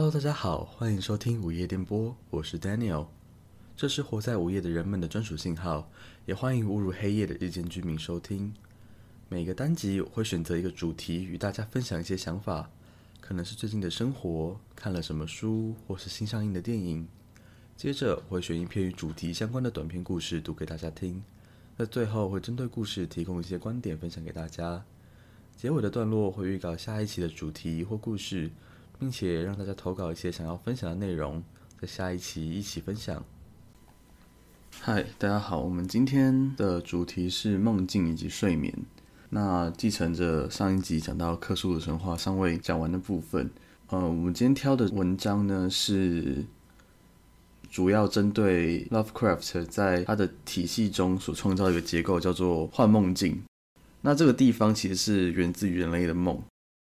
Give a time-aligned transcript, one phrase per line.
[0.00, 3.08] Hello，大家好，欢迎收听午夜电波，我是 Daniel。
[3.76, 5.90] 这是活在午夜的人们的专属信号，
[6.24, 8.54] 也欢迎误入黑夜的日间居民收听。
[9.28, 12.70] 每个单集我会选择一个主题与大家分享一些想法，
[13.20, 17.08] 可能是最近的生活，看了什么书，或是新上映的电影。
[17.76, 21.20] 接着我会选一篇与主题相关的短篇故事读给大家听，
[21.76, 24.84] 在最后会针对故事提供一些观点分享给大家。
[25.56, 28.48] 结尾的段落会预告下一期的主题或故事，
[28.98, 31.42] 并且让大家投稿一些想要分享的内容，
[31.80, 33.24] 在下一期一起分享。
[34.80, 38.74] 嗨，大家好，我们今天的主题是梦境以及睡眠。
[39.30, 43.50] 那继承着上一集讲到克苏鲁神话尚未讲完的部分，
[43.88, 46.44] 呃，我们今天挑的文章呢是。
[47.70, 53.42] 主要针对 Lovecraft 在他的体系中所创造的一个结构，叫做幻梦境。
[54.00, 56.42] 那这个地方其实是源自于人类的梦。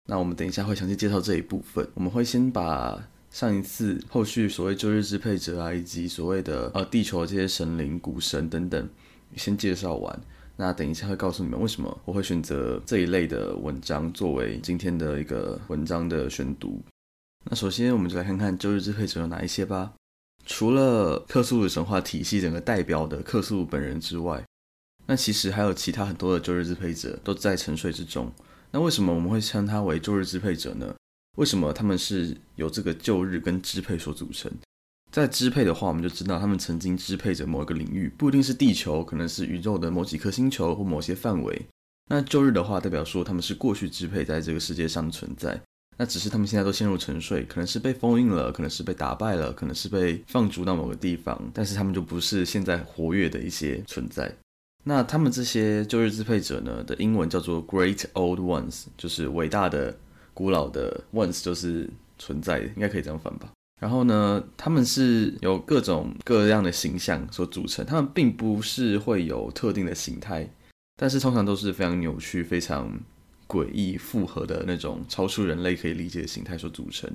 [0.06, 1.88] 那我们等一下会详细介绍这一部分。
[1.94, 8.88] 我们会先把上一次后续所谓旧日支配者啊，以及所谓的呃地球这些神灵、古神等等
[9.36, 10.20] 先介绍完。
[10.56, 16.82] 那等一下会告诉你们为什么我会选择这一类的文章作为今天的一个文章的选读。
[17.48, 19.92] 那首先我们就来看看旧日支配者有哪一些吧。
[20.44, 24.44] 除了克苏鲁神话体系整个代表的克苏鲁本人之外，
[25.06, 28.30] 那其实还有其他很多的旧日支配者都在沉睡之中。
[28.72, 30.94] 那为什么我们会称它为旧日支配者呢？
[31.36, 34.50] 为什么他们是由这个旧日跟支配所组成？
[35.10, 41.66] 在支配的话，我们就知道他们曾经支配着某一个领域，不一定是地球，可能是宇宙的某几颗星球或某些范围。
[42.08, 45.60] 那旧日的话，代表说他们是过去支配在这个世界上的存在。
[45.96, 54.32] 那只是他们现在都陷入沉睡，可能是被封印了，可能是被打败了，可能是被放逐到某个地方，但是他们就不是现在活跃的一些存在。
[54.82, 59.96] 那他们这些旧日支配者呢的英文叫做 Great Old Ones，就是伟大的、
[60.34, 63.50] 古老的 Ones，就是存在，应该可以这样翻吧。
[63.80, 70.48] 然后呢，他们是由各种各样的形象所组成，他们并不是会有特定的形态，
[70.96, 73.00] 但是通常都是非常扭曲、非常。
[73.50, 77.10] 诡异复合的那种超出人类可以理解的形态所组成，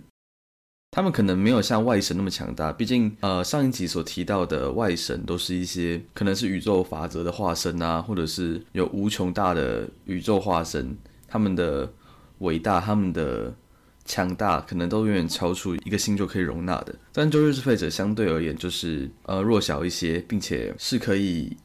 [0.95, 10.95] 他们可能没有像外神那么强大，毕竟呃上一集所提到的外神都是一些可能是宇宙法则的化身啊，或者是有无穷大的宇宙化身，
[11.28, 11.91] 他们的
[12.38, 13.53] 伟大、他们的
[14.06, 16.95] 强大，可能都远远超出一个星就可以容纳的。
[17.12, 21.57] 但周日支配者相对而言就是呃弱小一些，并且是可以。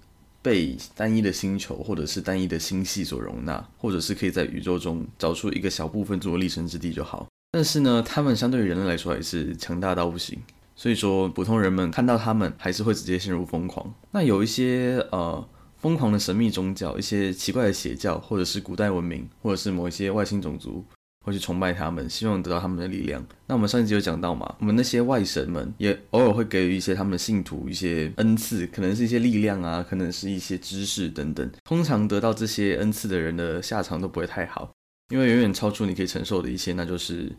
[0.42, 7.26] 被单一的星球或者是单一的星系所容纳，或者是可以在宇宙中找出一个小部分作为立身之地就好。
[7.50, 10.38] 但是呢，他们相对于人类来说还是强大到不行，
[10.76, 13.92] 所以说普通人们看到他们还是会直接陷入疯狂。
[14.12, 15.46] 那有一些呃
[15.76, 20.84] 疯狂的神秘宗教，一些奇怪的邪教，或者是古代文明，或者是某一些外星种族。
[21.22, 23.22] 会去崇拜他们，希望得到他们的力量。
[23.46, 31.52] 那我们上一集有讲到嘛，我们那些外神们也偶尔会给予一些他们的信徒一些恩赐，可能是一些力量啊，可能是一些知识等等。
[31.62, 34.72] 通常得到这些恩赐的人的下场都不会太好，
[35.10, 37.30] 因为远远超出你可以承受的一些，那就是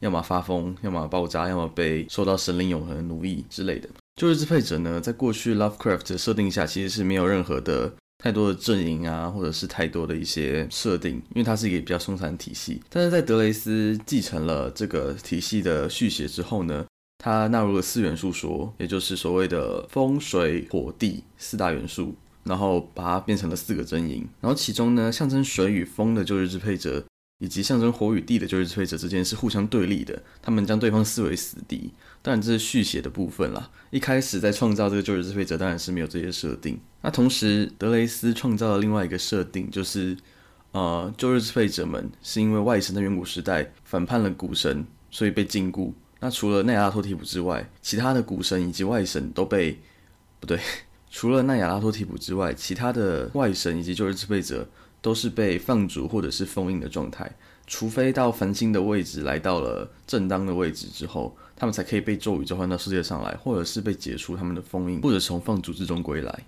[0.00, 3.88] 要么发疯，要么爆炸，要么被受到神灵永恒的奴役之类的。
[4.20, 7.94] 旧日支配者呢，在过去 Lovecraft 的设定下，其实是没有任何的。
[8.22, 12.82] 太多的阵营啊，或者是太多的一些设定，因为它是一个比较松散的体系。
[12.90, 16.84] 但是在德雷斯继承了这个体系的续写之后呢，
[17.16, 22.14] 他纳入了四元素说，也就是所谓的风、水、火、地四大元素，
[22.44, 24.28] 然后把它变成了四个阵营。
[24.42, 27.02] 然后其中呢，象征水与风的旧日支配者。
[27.40, 31.90] 以及象征火与地的旧日支配者之间是互相对立的，他们将对方视为死敌。
[32.20, 33.70] 当然，这是续写的部分啦。
[33.90, 36.78] 一开始在创造这个旧日支配者，当然是没有这些设定。
[37.00, 40.14] 那同时，德雷斯创造了另外一个设定，就是
[40.72, 45.90] 呃，旧日支配者们是因为外神在远古时代反叛了古神，所以被禁锢。
[46.20, 49.80] 那除了奈亚拉托提普之外，其他的古神以及外神都被
[50.38, 50.60] 不对，
[51.10, 54.68] 除了奈亚拉托提普之外，其他的外神以及旧日支配者。
[55.00, 57.30] 都是被放逐或者是封印的状态，
[57.66, 66.44] 除非到繁星的位置来到了正当的位置之后，他们才可以被咒语召唤到世界上来，或者是被解除他们的封印，或者从放逐之中归来。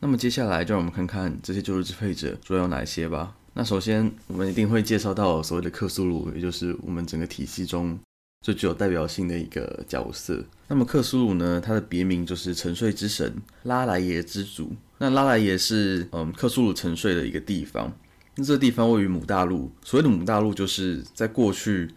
[0.00, 3.34] 那么接下来就让我们看看这些旧日支配者主要有哪些吧。
[3.54, 7.98] 那首先我们一定会介绍到所谓的克苏鲁，也就是我们整个体系中
[8.44, 10.44] 最具有代表性的一个角色。
[10.68, 14.70] 那么克苏鲁呢，它的别名就是沉睡之神、拉莱耶之主。
[14.98, 17.90] 那拉莱耶是嗯克苏鲁沉睡的一个地方。
[18.36, 21.88] 那这个地方位于母大陆，所谓的母大陆就是在过去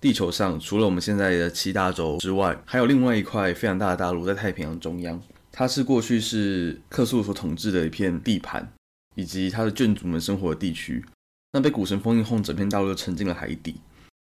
[0.00, 5.22] 地球上除了我们现在的七大洲之外，还有另外一块非常大的大陆在太平洋中央。
[5.52, 8.72] 它是过去是克苏鲁所统治的一片地盘，
[9.14, 11.04] 以及他的眷族们生活的地区。
[11.52, 13.76] 那被古神封印后，整片大陆就沉进了海底。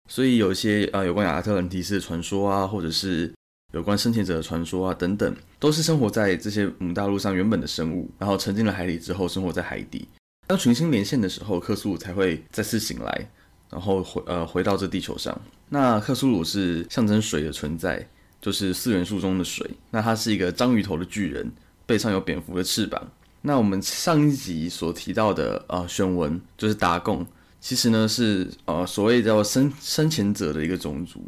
[0.07, 3.31] 所以有一些呃有关亚特兰蒂斯的传说啊，或者是
[3.73, 10.07] 有关生前者的传说啊等等，都是生活在这些母大陆上原本的生物，然后沉进了海里之后生活在海底。
[10.47, 13.29] 当群星连线的时候，克苏鲁才会再次醒来，
[13.69, 15.37] 然后回呃回到这地球上。
[15.67, 18.07] 那克苏鲁是象征水的存在，
[18.41, 19.69] 就是四元素中的水。
[19.91, 21.51] 那它是一个章鱼头的巨人，
[21.85, 23.11] 背上有蝙蝠的翅膀。
[23.41, 27.25] 那我们上一集所提到的呃选文就是达贡，
[27.59, 31.23] 其实呢是呃所谓叫生生前者的一个种族，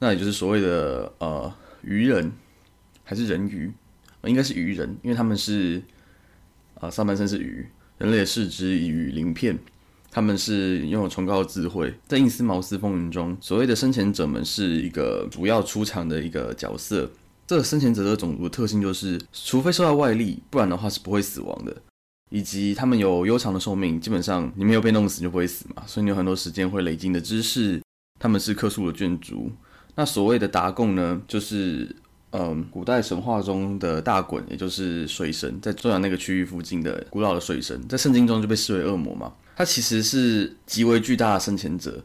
[0.00, 2.30] 那也就是所谓的呃鱼人
[3.04, 3.72] 还是人鱼，
[4.24, 5.82] 应该是鱼人，因为他们是
[6.74, 7.66] 啊上半身是鱼。
[7.98, 9.58] 人类的四肢与鳞片，
[10.10, 11.92] 他们是拥有崇高的智慧。
[12.08, 17.10] 在印斯茅斯风云中，所谓的生前者们是一个主要出场的一个角色。
[17.46, 21.76] 这个生前者的种族特性就是，除非受到外力，不然的话是不会死亡的。
[22.30, 27.82] 以及他们有悠长的寿命，基本上你没有被弄死就不会死嘛，所以你有很多时间会累积的知识。
[28.18, 29.52] 他们是克数的眷族。
[29.94, 31.94] 那所谓的达贡呢，就是。
[32.32, 39.32] 嗯，古代神话中的大鲧，也就是水神，在中亚那个区域附近的古老的水神，在圣经中就被视为恶魔嘛。
[39.56, 42.04] 他其实是极为巨大的生前者，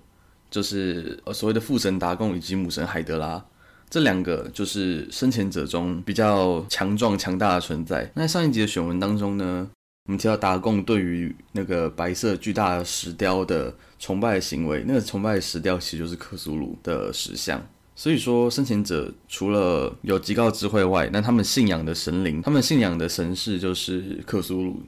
[0.50, 3.46] 就是呃所谓的父神达贡以及母神海德拉
[3.88, 8.12] 这两个，就是生前者中比较强壮强大的存在。
[8.16, 9.70] 那上一集的选文当中呢，
[10.06, 17.60] 我们提到达贡对于那个白色巨大石雕的崇拜行为，那个崇拜石雕其实就是克苏鲁的石像。
[17.96, 24.84] 所以说，生前者除了有极高智慧外，那他们信仰的神灵，他们信仰的神士就是克苏鲁。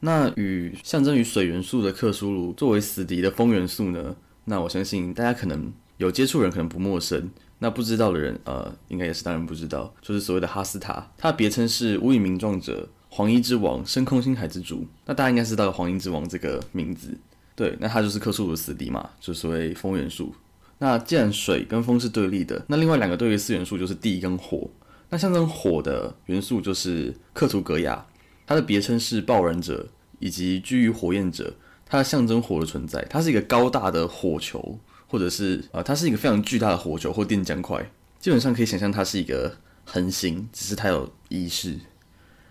[0.00, 4.14] 那与象征于水元素的克苏鲁作为死敌的风元素呢？
[4.44, 7.28] 那我相信大家可能有接触人可能不陌生，
[7.58, 14.86] 那不知道的人，呃，应该也是当然不知道，就是所谓的哈斯塔，他的别称是无以名状者、黄衣之王、深空星海之主。
[15.06, 17.16] 那大家应该知道黄衣之王这个名字，
[17.54, 20.34] 对，那他就是克苏鲁的死敌嘛，就所谓风元素。
[20.76, 24.68] 那既然水跟风是对立的，那另外两个对立四元素就是地跟火。
[25.08, 28.04] 那象征火的元素就是克图格雅，
[28.46, 31.54] 它的别称是爆燃者以及居于火焰者，
[31.86, 33.02] 它象征火的存在。
[33.08, 37.90] 它是一个高大的火球，或者是呃，它是一个非常巨大的火球或电浆块。
[38.20, 41.78] 基本上可以想象它是一个恒星，只是它有意识。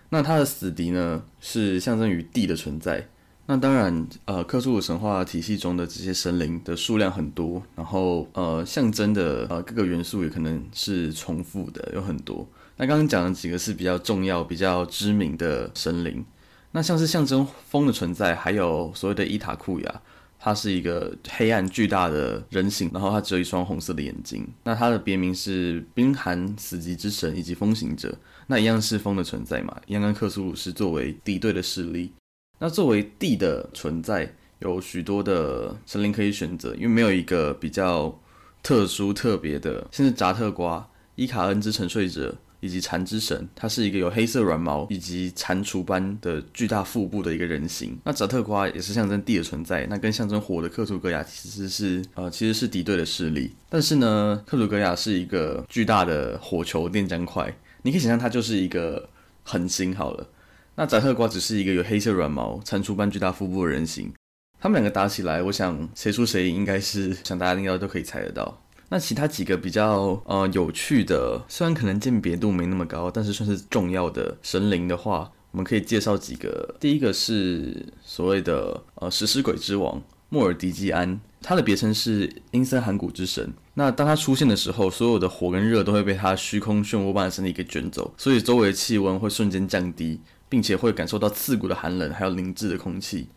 [0.09, 3.07] 那它的死敌呢，是象征于地的存在。
[3.47, 12.47] 那当然，呃，克苏鲁神话体系中的这些神灵的数量很多，然后呃，象征的呃各个元素也可能是重复的，有很多。
[12.77, 16.25] 那刚刚讲的几个是比较重要、比较知名的神灵。
[16.71, 20.01] 那像是象征风的存在，还有所谓的伊塔库亚，
[20.45, 24.47] 它是一个黑暗巨大的人形，然后它只有一双红色的眼睛。
[24.63, 28.15] 那它的别名是冰寒死寂之神以及风行者。
[28.45, 32.11] 那一样是风的存在嘛，一样跟克苏鲁是作为敌对的势力。
[32.59, 38.15] 那作为地的存在，有许多的神灵可以选择，因为没有一个比较
[38.61, 39.87] 特殊特别的。
[39.91, 47.97] 像是扎特瓜、伊卡恩之沉睡者以及蚕之神，它是一个有黑色软毛以及蟾蜍般的巨大腹部的一个人形。
[48.03, 53.53] 那扎特瓜也是象征地的存在，那跟象征火的克图格亚其实是呃其实是敌对的势力。
[53.69, 59.07] 但是呢，克图格亚是一个巨大的火球电浆块，你可以想象它就是一个
[59.43, 60.27] 恒星好了。
[60.75, 64.11] 那宰特瓜只是一个有黑色软毛、蟾蜍般巨大腹部的人形，
[64.59, 68.61] 他们两个打起来，我想谁输谁赢，应该是想大家应该都可以猜得到。
[68.89, 76.75] 那其他几个比较呃有趣的，虽然可能鉴别度没那么高，但是算是重要的神灵的话，我们可以介绍几个。
[76.79, 83.53] 第一个是所谓的呃食尸鬼之王莫尔迪基安，他的别称是阴森寒谷之神。
[83.73, 90.19] 那当他出现的时候，所有的火跟热都会被他虚空漩涡般的身体给卷走，所以周围的气温会瞬间降低。
[90.47, 93.27] 并且会感受到刺骨的寒冷，还有凝滞的空气。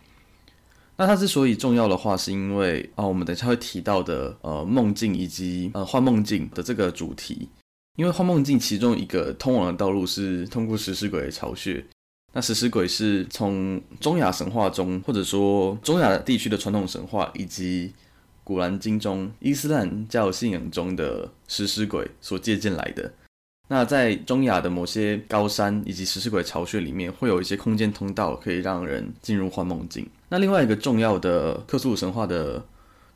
[0.98, 7.48] 那它之所以重要的话，是因为啊，我们等下会提到的呃梦境以及呃幻梦境的这个主题。
[7.96, 11.84] 因为幻梦境其中一个通往的道路是通过食尸鬼的巢穴。
[12.32, 17.92] 那食尸鬼是从中亚神话中，或者说中亚地区的传统神话，以及
[18.44, 23.12] 古兰经中伊斯兰教信仰中的食尸鬼所借鉴来的。
[23.70, 30.08] 那在中亚的某些高山以及食尸鬼巢穴里面，会有一些空间通道，可以让人进入幻梦境。
[30.30, 32.64] 那另外一个重要的克苏鲁神话的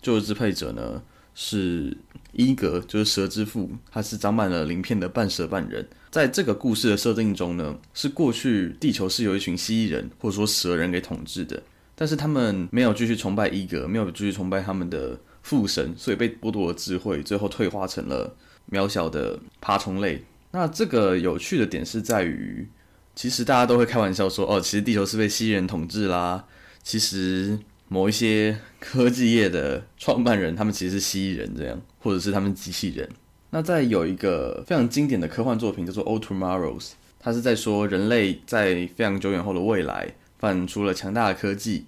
[0.02, 1.02] 旧日支配者呢，
[1.35, 1.97] 是
[2.32, 5.88] 伊格，就是蛇之父，他是长满了鳞片的半蛇半人。
[6.11, 11.62] 在这个故事的设定中呢，是过去地球是由一群蜥蜴人或者说蛇人给统治的，
[11.94, 18.37] 但是他们没有继续崇拜伊格，没有继续崇拜他们的父神，所以被剥夺了智慧，最后退化成了
[18.71, 20.23] 渺小的爬虫类。
[20.52, 22.68] 那这个有趣的点是在于，
[23.14, 26.44] 其实大家都会开玩笑说，哦，其实地球是被蜥蜴人统治啦。
[26.82, 33.09] 其实某一些科技业的创办人，他们其实是蜥蜴人这样，或者是他们机器人。
[33.50, 36.80] 那在有一个非常经典的科幻作品叫做《Old Tomorrows》，
[37.18, 41.85] 它是在说人类在非常久远后的未来发展出了强大的科技，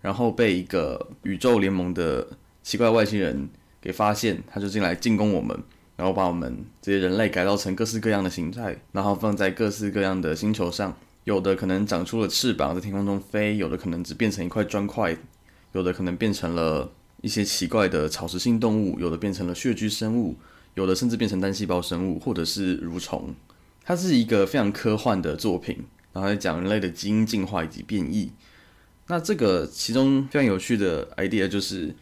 [0.00, 2.28] 然后被一个宇宙联盟的
[2.62, 3.48] 奇怪外星人
[3.80, 5.58] 给发现，他就进来进攻我们，
[5.96, 15.16] 然后把我们这些人类改造成各式各样的形态，然后放在各式各样的星球上，有的可能长出了翅膀在天空中飞，有的可能只变成一块砖块，
[15.72, 20.36] 有的可能变成了一些奇怪的草食性动物，有的变成了穴居生物。
[20.74, 23.34] 有的甚至变成单细胞生物，或者是蠕虫。
[23.82, 28.30] 它是一个非常科幻的作品，然后在讲人类的基因进化以及变异。
[29.06, 31.94] 那这个其中非常有趣的 idea 就是，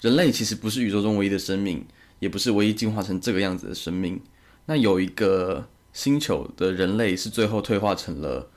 [0.00, 1.86] 人类其实不是宇宙中唯一的生命，
[2.18, 4.20] 也不是唯一进化成这个样子的生命。
[4.66, 8.50] 那有一个星球的人类是最后退化成了，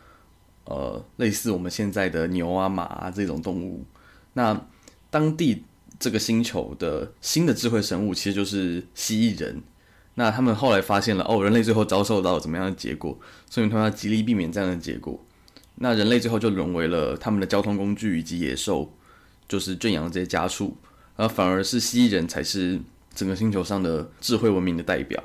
[0.65, 3.85] 呃，类似我们现在的牛啊、马啊这种动物。
[4.33, 4.67] 那
[5.09, 5.63] 当地。
[5.99, 9.61] 这个星球的新的智慧生物其实就是蜥蜴人。
[10.13, 13.19] 那他们后来发现了，哦，人类最后遭受到怎么样的结果？
[13.49, 15.21] 所以他们要极力避免这样的结果。
[15.75, 18.93] 那人类最后就沦为了他们的交通工具以及野兽，
[19.45, 20.77] 就是圈养这些家畜，
[21.17, 22.79] 而反而是蜥蜴人才是
[23.13, 25.23] 整个星球上的智慧文明的代表。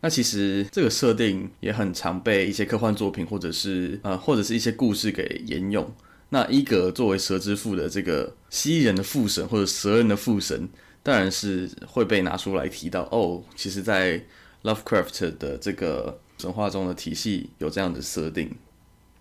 [0.00, 5.90] 那其实这个设定也很常被一些科幻作品或者是呃或者是一些故事给沿用。
[6.30, 10.68] 那伊格作为蛇之父的这个蜥蜴人的父神或者蛇人的父神，
[11.02, 13.42] 当然是会被拿出来提到哦。
[13.54, 14.22] 其实，在
[14.62, 18.50] Lovecraft 的这个神话中的体系有这样的设定。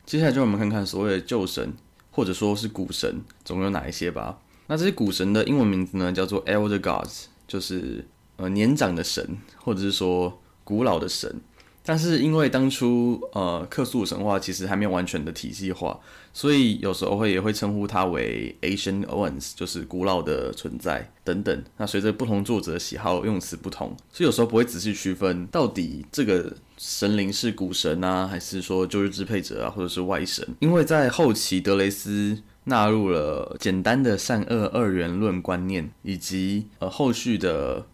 [0.06, 1.74] 接下来就让我们看看所谓的旧神
[2.12, 4.40] 或者说是古神总有哪一些吧。
[4.68, 8.04] 那这些古神的英文名字呢，叫做 Elder Gods，就是
[8.38, 9.24] 呃年长的神，
[9.58, 11.40] 或者是说古老的神。
[11.86, 16.00] 但是因为当初呃克苏鲁神话其实还没有完全的体系化，
[16.34, 21.64] 所以有时候会也会称呼它为 Ancient Ones，就是古老的存在等等。
[21.78, 30.48] 那随着不同作者喜好用词不同，所以有时候不会仔细区分到底这个神灵是古神啊，还是说旧日支配者啊，或者是外神。
[30.60, 37.86] 因为在后期德雷斯纳入了简单的善恶二元论观念，以及呃后续的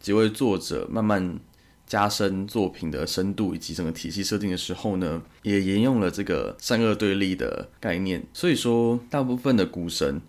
[0.00, 1.38] 几位作者慢慢。
[1.86, 8.24] 加深作品的深度以及整个体系设定的时候呢，也沿用了这个善恶对立的概念。
[8.32, 10.22] 所以说，大部分的古神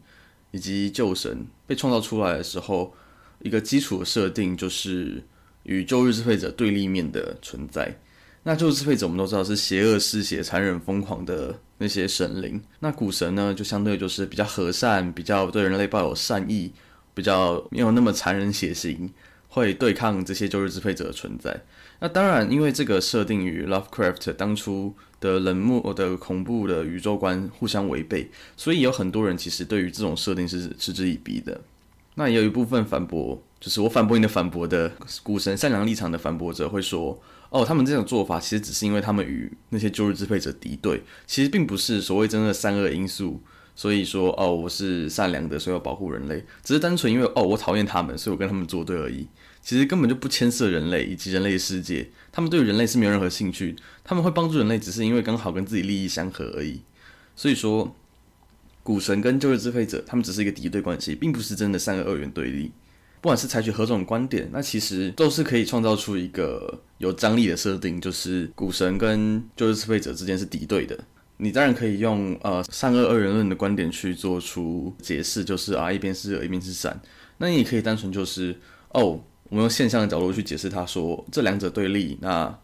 [0.50, 2.96] 以及旧神被创造出来的时候，
[3.44, 5.24] 一个基础的设定就是
[5.62, 7.96] 与旧日支配者对立面的存在。
[8.44, 12.62] 那旧日支配者我们都知道是邪恶、嗜血、残忍、疯狂的那些神灵。
[12.80, 16.72] 那古神呢，就相对就是比较和善，比较对人类抱有善意，
[17.14, 19.10] 比较没有那么残忍血腥。
[19.54, 21.62] 会对抗这些旧日支配者的存在。
[22.00, 31.60] 那当然，因为这个设定与 Lovecraft 当初的冷漠的恐怖的宇宙观互相违背，所以有很多人其实对于这种设定是嗤之以鼻的。
[32.16, 34.90] 那也有一部分反驳，就是我反驳你的反驳的
[35.22, 37.22] 古神善良立场的反驳者会说
[37.52, 43.40] ：“哦，他们这种做法其实只是因为他们与那些旧日支配者敌对，其实并不是所谓真的善恶因素。”
[43.74, 49.26] 所以说，哦，我是善良的，所以要保护人类，只是单纯因为，哦，我讨厌他们，所以我跟他们作对而已。
[49.62, 53.76] 其实根本就不牵涉人类以及人类的世界，他们对人类是没有任何兴趣。
[54.04, 56.82] 他们会帮助人类，只是因为刚好跟自己利益相合而已。
[57.36, 57.96] 所以说，
[58.84, 62.72] 古神跟旧日支配者，他们只是一个敌对关系，并不是真的善恶二元对立。
[63.22, 70.98] 不管是采取何种观点，那其实都是可以创造出一个有张力的设定，就是股神跟旧日支配者之间是敌对的。
[71.38, 77.00] 你当然可以用呃善恶二元论的观点去做出解释，就是啊一边是恶一边是善。
[77.38, 78.56] 那你也可以单纯就是
[78.90, 82.56] 哦，我们用现象的角度去解释，他说这两者对立，那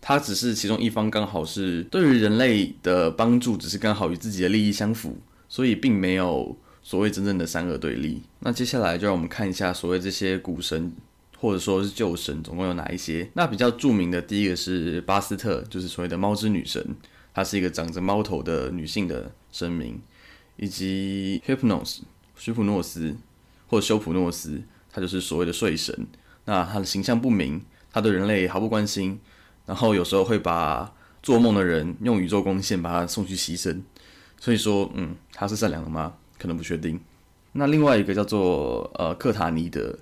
[0.00, 5.16] 他只是其中一方刚好是对于人类的帮助，只是刚好与自己的利益相符，
[5.48, 8.22] 所以并没有所谓真正的三恶对立。
[8.40, 10.92] 那接下来就让我们看一下所谓这些古神
[11.38, 13.28] 或者说是旧神总共有哪一些。
[13.34, 16.84] 那比较著名的第一个是巴斯特，就是所谓的猫之女神。
[17.34, 20.00] 她是一个长着猫头的女性的神明，
[20.56, 22.00] 以及 Hypnos
[22.36, 23.16] 徐普诺斯
[23.68, 24.62] 或修普诺斯，
[24.92, 26.06] 他就是所谓的睡神。
[26.44, 29.18] 那他的形象不明，他对人类毫不关心，
[29.64, 33.80] 然后有时候会把做梦的人用宇宙光线把他送去牺牲。
[34.38, 36.14] 所以说，嗯，他是善良的吗？
[36.42, 37.00] 可能不确定。
[37.52, 39.96] 那另外一个叫做呃克塔尼德，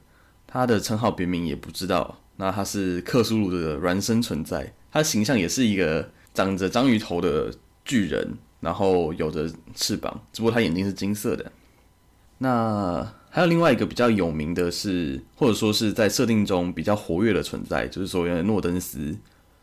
[0.46, 2.18] 他的称号别名也不知道。
[2.38, 6.10] 那他是克苏鲁的孪生存在，他的形象也是一个。
[6.32, 7.52] 长着章鱼头的
[7.84, 11.50] 巨人，然后有着翅膀，只不过他眼睛是金色的。
[12.38, 19.18] 那还有另外一个比较有名的是，或者说是在设定中比较活跃的存在，就是所谓的诺登斯，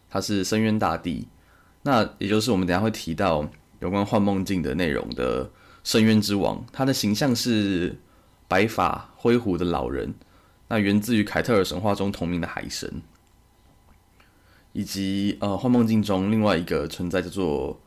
[0.10, 1.25] 他是深渊大帝。
[1.84, 5.50] 那也就是我们等下会提到有关幻梦境的内容的
[5.88, 7.98] 深渊之王，他的形象是
[8.50, 10.13] 白发灰胡的老人，
[10.67, 13.01] 那源自于凯特尔神话中同名的海神，
[14.74, 17.79] 以及呃幻梦境中另外一个存在叫做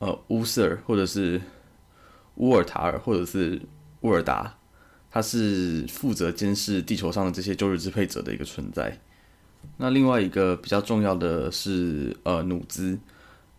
[0.00, 1.40] 呃乌瑟尔或者是
[2.34, 3.62] 乌尔塔尔或者是
[4.02, 4.54] 乌尔达，
[5.10, 9.00] 他是负责监视地球上的这些旧日支配者的一个存在。
[9.78, 12.98] 那另外一个比较重要的是呃努兹。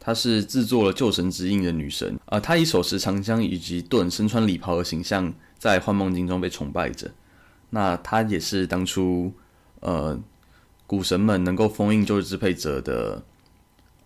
[0.07, 7.11] 她是制作了救神之印的女神，呃，她以手持长枪以及盾、身穿礼袍的形象，在幻梦境中被崇拜着。
[7.71, 9.33] 那她也是当初
[9.81, 10.17] 呃
[10.85, 13.21] 古神们能够封印旧日支配者的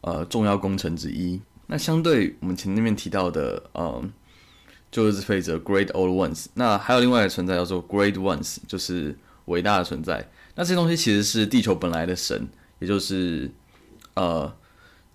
[0.01, 1.39] 呃重要功臣之一。
[1.67, 4.03] 那相对我们前面提到的呃
[4.89, 9.15] 旧日支配者 Great Old Ones，那还有另外一个存在叫做 Great Ones，就是
[9.45, 10.27] 伟大的存在。
[10.55, 12.47] 那这些东西其实是地球本来的神，
[12.79, 13.51] 也就是
[14.15, 14.51] 呃。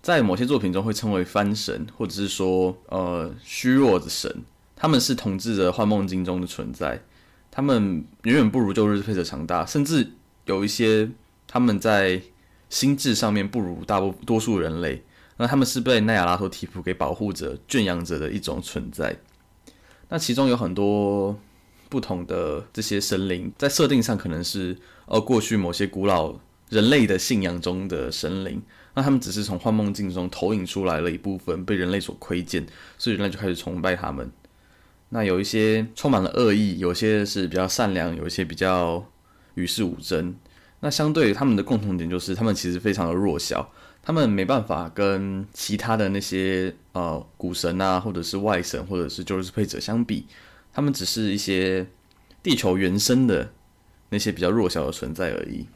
[0.07, 4.33] 在某些作品中会称为翻神，或者是说呃虚弱的神，
[4.73, 7.03] 他们是统治着幻梦境中的存在，
[7.51, 10.09] 他们远远不如旧日配者强大，甚至
[10.45, 11.11] 有一些
[11.45, 12.21] 他们在
[12.69, 15.03] 心智上面不如大多数人类，
[15.35, 19.13] 那他们是被奈亚拉托提普给保护着、圈养着的一种存在。
[20.07, 21.37] 那其中有很多
[21.89, 28.61] 不同的这些神灵，在设定上可能是呃过去某些古老人类的信仰中的神灵。
[28.97, 32.65] 那他们只是从幻梦境中投影出来了一部分，被人类所窥见，
[32.97, 34.31] 所以人类就开始崇拜他们。
[35.09, 39.05] 那有一些充满了恶意，有些是比较善良，有一些比较
[39.53, 40.35] 与世无争。
[40.79, 50.25] 那相对于他们的共同点就是，他们其实非常的弱小，他们没办法跟其他的那些呃古神啊，或者是外神，或者是旧日支配者相比，
[50.73, 51.85] 他们只是一些
[52.41, 53.51] 地球原生的
[54.09, 55.67] 那些比较弱小的存在而已。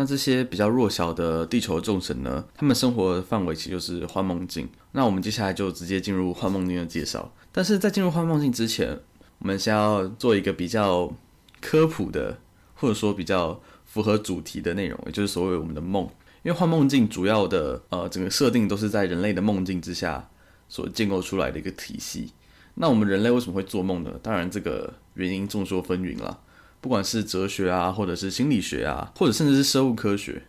[0.00, 2.42] 那这些比较弱小的地球众神呢？
[2.54, 4.66] 他们生活的范围其实就是幻梦境。
[4.92, 7.30] 那我们接下来就直接进入幻梦境的介绍。
[7.52, 8.98] 但是在进入幻梦境之前，
[9.40, 11.12] 我们先要做一个比较
[11.60, 12.38] 科普的，
[12.76, 16.04] 或者说比较符合主题的内容，也就是所谓我们的梦。
[16.44, 20.30] 因为幻梦境主要的呃整个设定都是在人类的梦境之下
[20.70, 22.32] 所建构出来的一个体系。
[22.76, 24.12] 那我们人类为什么会做梦呢？
[24.22, 26.40] 当然这个原因众说纷纭了。
[26.80, 30.42] 不管是哲学啊，或者是心理学啊，或者甚至是生物科学，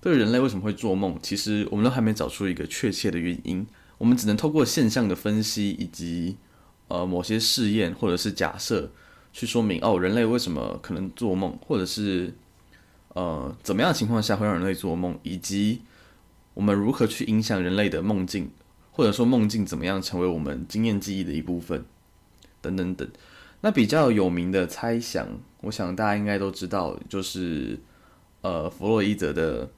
[0.00, 3.66] 对人类为什么会做梦，其实我们都还没找出一个确切的原因。
[3.98, 6.36] 我们只能透过现象的分析，以及
[6.88, 8.90] 呃某些试验或者是假设，
[9.32, 12.34] 去说明哦，人类为什么可能做梦，或者是
[13.08, 15.82] 呃怎么样的情况下会让人类做梦，以及
[16.54, 18.50] 我们如何去影响人类的梦境，
[18.92, 21.84] 或者说梦境怎么样成为我们经验记忆的一部分，
[22.60, 23.06] 等等等。
[23.62, 25.26] 那比较有名的猜想，
[25.66, 27.76] 我想大家应该都知道，就是
[28.40, 29.68] 呃弗洛伊德的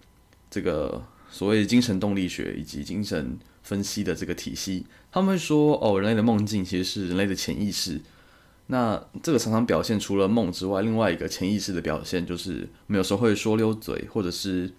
[0.51, 4.87] 这个所谓精神动力学以及精神分析的这个体系。
[5.11, 7.98] 他们会说，哦，人类的梦境其实是人类的潜意识。
[8.66, 14.70] 那这个常常表现除了梦之外，另外一个潜意识的表现，就是没有时候会说溜嘴，或者是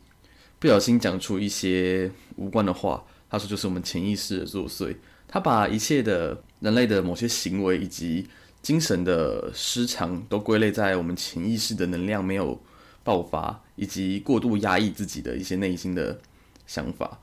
[0.60, 3.04] 不小心讲出一些无关的话。
[3.32, 4.96] 他说，就是我们潜意识的作祟。
[5.28, 8.28] 他把一切的人类的某些行为以及
[8.62, 12.62] 精神的失常都归类在我们潜意识的能量没有
[13.04, 16.20] 爆发，以及过度压抑自己的一些内心的
[16.68, 17.20] 想法。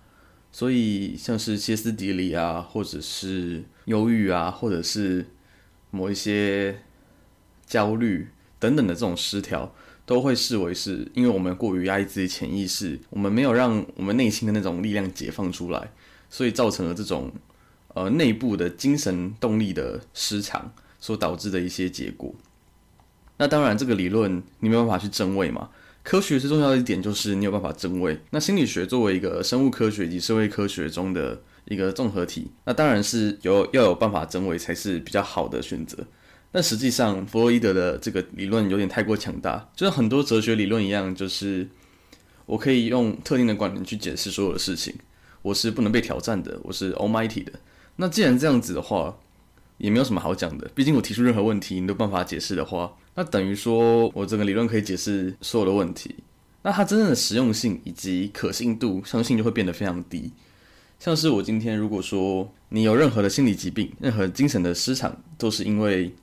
[0.50, 5.26] 所以，像是歇斯底里啊，或者是忧郁啊，或者是
[5.90, 6.80] 某一些
[7.66, 9.74] 焦虑等等的这种失调，
[10.06, 15.92] 都会视为是因为我们过于压抑自己潜意识，我们没有让我们内心的那种力量解放出来，
[16.30, 17.30] 所以造成了这种
[17.88, 20.72] 呃内部的精神动力的失常。
[20.98, 22.34] 所导致的一些结果。
[23.38, 25.70] 那当然，这个理论你没有办法去证伪嘛。
[26.02, 28.18] 科学最重要的一点就是你有办法证伪。
[28.30, 35.98] 那心理学作为一个生物科学以及社会科学中的一个综合体，那当然是有要有办法证伪才是比较好的选择。
[36.52, 41.68] 但实际上，弗洛伊德的这个理论有点太过强大，就像很多哲学理论一样，就是
[42.46, 44.94] 我可以用特定的观点去解释所有的事情，
[45.42, 47.52] 我是不能被挑战的，我是 Almighty 的。
[47.96, 49.18] 那既然这样子的话，
[49.78, 56.16] 也没有什么好讲的，毕竟我提出任何问题，你都办法解释的话，那等于说我整个理论可以解释所有的问题，
[56.62, 60.32] 那它真正的实用性以及可信度，相信就会变得非常低。
[60.98, 66.14] 像是我今天如果说你有任何的心理疾病，任何精神的失常，都是因为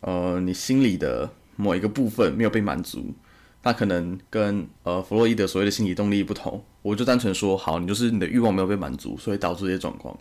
[0.00, 3.14] 呃你心里的某一个部分没有被满足，
[3.62, 10.18] 那可能跟呃弗洛伊德所谓的心理动力不同，我就单纯说好，你就是你的欲望没有被满足，所以导致这些状况。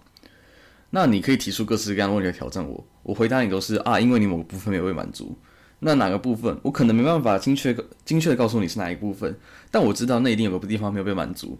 [0.91, 5.37] 那你可以提出各式各样的问题来挑战我，我回答你都是啊，因为你某个部分没有被满足。
[5.79, 9.37] 那哪个部分，我可能没办法精确精确的告诉你是哪一部分，
[9.71, 11.57] 但我知道那一定有个地方没有被满足。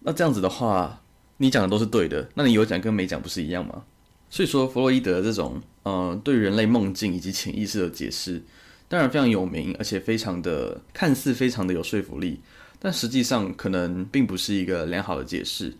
[0.00, 1.02] 那这样子的话，
[1.38, 3.82] 你讲的都是对的，那你有讲跟没讲不是一样吗？
[4.30, 8.44] 所以说，弗洛伊德这种呃对人类梦境以及潜意识的解释，
[8.86, 12.40] 当然非常有名，而且非常的看似非常的有说服力，
[12.78, 15.74] 但实际上可能并不是一个良好的解释。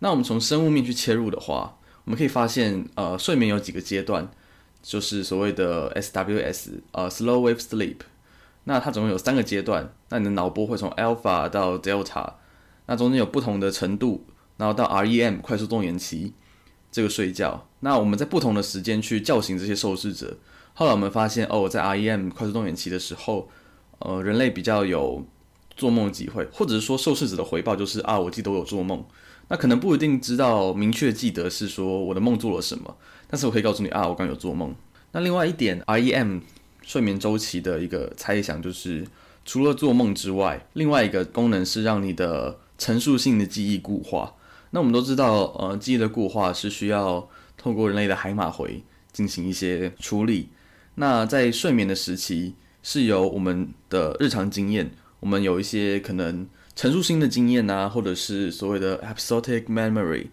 [0.00, 4.30] 那我们从生物面去切入的话，我们可以发现，呃，睡眠有几个阶段，
[4.82, 7.96] 就是所谓的 SWS，呃，Slow Wave Sleep。
[8.64, 12.34] 那它总共有三个阶段，那你的脑波会从 Alpha 到 Delta，
[12.86, 14.24] 那中间有不同的程度，
[14.56, 16.32] 然后到 REM 快速动眼期
[16.90, 17.66] 这个睡觉。
[17.80, 20.38] 那我们在不同的时间去叫醒这些受试者，
[20.72, 23.50] 后来我们发现，哦，在 REM 快速动眼期的时候，
[23.98, 25.24] 呃，人类比较有
[25.76, 29.04] 做梦机会，或者是说受试者的回报就是啊，我记得我有做梦。
[29.48, 32.96] 那可能不一定知道明确记得是说我的梦做了什么，
[33.28, 34.74] 但是我可以告诉你啊，我刚有做梦。
[35.12, 36.40] 那另外一点，REM
[36.82, 39.06] 睡眠周期的一个猜想就是，
[39.44, 44.34] 除了做梦之外，另外一个功能是让你的陈述性的记忆固化。
[44.70, 50.48] 那我们都知道，呃，记忆的固化是需要透过人类的海马回进行一些处理。
[50.94, 56.48] 那在睡眠的时期，是由我们的日常经验，我们有一些可能。
[56.76, 60.26] 陈述性的经验啊，或者是所谓的 episodic memory，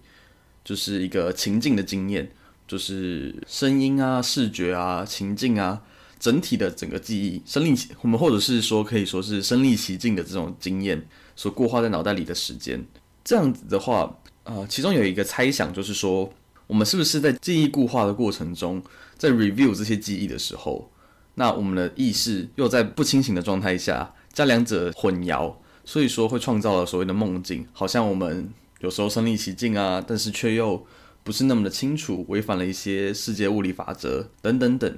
[0.63, 2.31] 就是一个情境的经验，
[2.67, 5.83] 就是声音啊、视觉啊、情境啊，
[6.19, 12.83] 整体的整个记忆，身临其我们或者是说可以说是身临其境的这种经验所固化在脑袋里的时间。
[13.23, 16.33] 这样子的话，呃，其中有一个猜想就是说，
[16.65, 18.81] 我们是不是在记忆固化的过程中，
[19.15, 20.91] 在 review 这些记忆的时候，
[21.35, 25.53] 那我们的意识又在不清醒的状态下，将两者混淆。
[25.91, 28.49] 所以说会创造了所谓的梦境，好像我们
[28.79, 30.87] 有时候身临其境啊，但是却又
[31.21, 34.97] 不是那么的清楚，违反了一些世界物理法则等等等。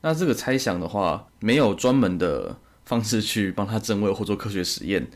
[0.00, 5.06] 那这个猜想的话，没有专门的方式去帮他证伪或做科学实验，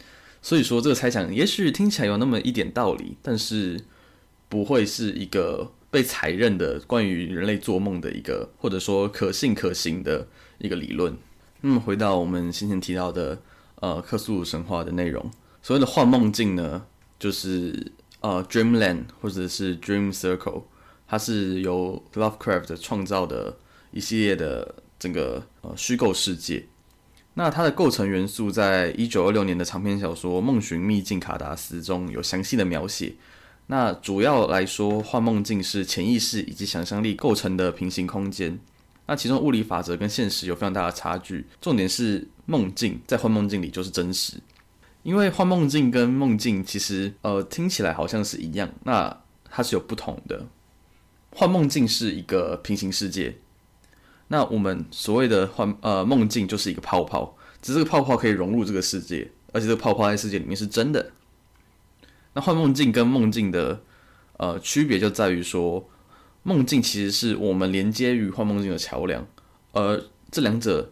[0.43, 3.81] 所以说这个猜想也许听起来有那么一点道理，但是
[4.51, 11.17] 不会是一个被采认的关于人类做梦的一个，或者说可信可行的一个理论。
[11.63, 13.41] 那么回到我们先前提到的。
[13.81, 15.31] 呃，克苏鲁神话的内容，
[15.63, 16.87] 所谓的幻梦境呢，
[17.19, 20.65] 就是呃，Dreamland 或者是 Dream Circle，
[21.09, 23.57] 它是由 Lovecraft 创造的
[23.91, 26.67] 一系列的整个呃虚构世界。
[27.35, 33.15] 那它的构成元素，在一九二六年的长篇小说《梦寻秘境卡达斯》中有详细的描写。
[33.69, 38.59] 那主要来说，幻梦境是潜意识以及想象力构成的平行空间。
[39.07, 44.35] 那其中物理法则跟现实有非常大的差距，重点是梦境在幻梦境里就是真实，
[45.05, 50.47] 因为幻梦境跟梦境其实呃听起来好像是一样，那它是有不同的。
[51.31, 53.37] 幻梦境是一个平行世界，
[54.29, 61.13] 那我们所谓的幻呃梦境就是一个泡泡，只是这个泡泡可以融入这个世界，而且这个泡泡在世界里面是真的。
[62.35, 63.83] 那幻梦境跟梦境的
[64.39, 65.89] 呃区别就在于说。
[66.43, 69.27] 梦境其实是我们连接于幻梦境的桥梁，
[69.73, 70.91] 而这两者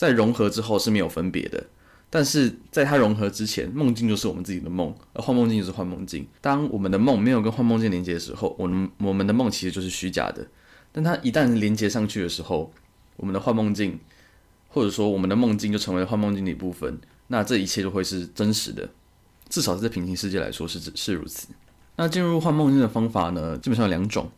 [0.00, 1.62] 在融合之后是没有分别的。
[2.08, 6.26] 但是在它融合之前，梦境就是我们自己的梦，而幻梦境就是幻梦境。
[6.40, 10.46] 当我们的梦没有跟幻梦境连接的时候，我们我们的梦其实就是虚假的。
[10.90, 12.72] 但它一旦连接上去的时候，
[13.16, 14.00] 我们的幻梦境
[14.68, 18.88] 或者说我们的梦境就成为幻梦境的一部分，那这一切就会是真实的。
[19.50, 21.48] 至少是在平行世界来说是是如此。
[21.96, 24.30] 那进入幻梦境的方法呢，基本上有两种。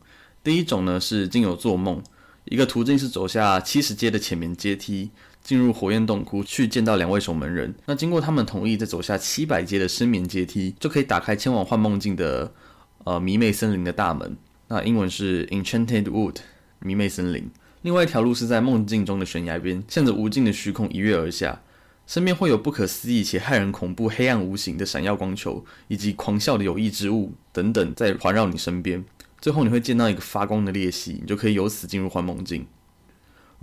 [0.43, 2.03] 第一种呢是经由做梦，
[2.45, 5.09] 一个途径是走下七十阶的浅眠阶梯，
[5.43, 7.75] 进入火焰洞窟去见到两位守门人。
[7.85, 12.53] 那经过他们同意，再走下七百阶的深眠阶梯，就可以打开前往幻梦境的
[13.03, 14.37] 呃迷魅森林的大门。
[14.69, 16.37] 那英文是 Enchanted Wood，
[16.79, 17.51] 迷魅森林。
[17.81, 21.61] 另外一条路是在梦境中的悬崖边，向着无尽的虚空一跃而下，
[22.07, 29.03] 身边会有不可思议且骇人恐怖、黑暗无形的闪耀光球，以及狂笑的有益之物等等在环绕你身边。
[29.41, 32.65] 最后你会见到一个发光的裂隙，你就可以由此进入幻梦境。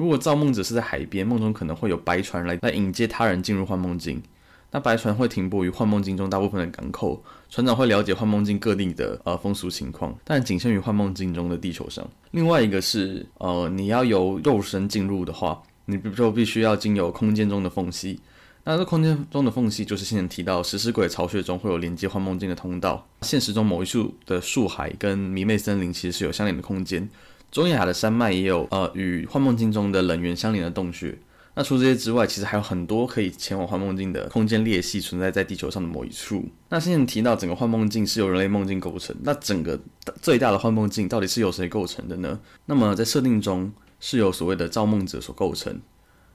[0.01, 4.23] 如果造梦者是在海边，梦中可能会有白船来来迎接他人进入幻梦境。
[4.71, 12.09] 那白船会停泊于幻梦境中大部分的港口，船长会了解幻梦境各地的呃风俗情况，但仅限于幻梦境中的地球上。
[12.31, 18.19] 另外一个是呃你要由肉身进入的话，你就必须要经由空间中的缝隙。
[18.65, 23.07] 那这空间中的缝隙，就是先前提到食尸鬼巢穴中会有连接幻梦境的通道。
[23.21, 27.07] 现实中某一处的树海跟迷魅森林其实是有相连的空间。
[27.51, 31.19] 中亚的山脉也有呃与幻梦境中的冷源相连的洞穴。
[31.55, 36.45] 那除这些之外，其实还有很多可以前往幻梦境的空间裂隙存在在地球上的某一处。
[36.69, 39.79] 那先前提到整个幻梦境是由人类梦境构成，那整个
[40.23, 42.39] 最大的幻梦境到底是由谁构成的呢？
[42.67, 45.81] 那么在设定中是由所谓的造梦者所构成。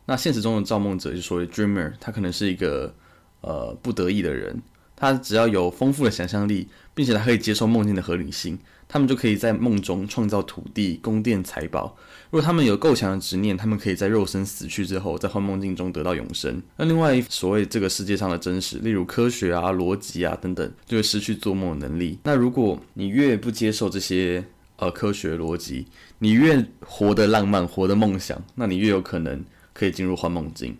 [0.06, 2.93] 那现实中的造梦者就所谓 dreamer，他可能是一个
[3.39, 4.62] 呃不得意的人，
[4.97, 11.95] 他只要有丰富的想象力，并且他可以接受梦境的合理性，他们就可以在梦中创造土地、宫殿、财宝。
[12.30, 16.62] 如果他们有够强的执念，他们可以在肉身死去之后，在幻梦境中得到永生。
[16.78, 22.19] 那另外，所谓这个世界上的真实，例如科学啊、逻辑啊等等，就会失去做梦的能力。
[22.24, 24.43] 那如果你越不接受这些
[24.78, 25.88] 呃科学逻辑，
[26.19, 29.43] 你越活得浪漫、活得梦想，那你越有可能
[29.74, 30.78] 可以进入幻梦境。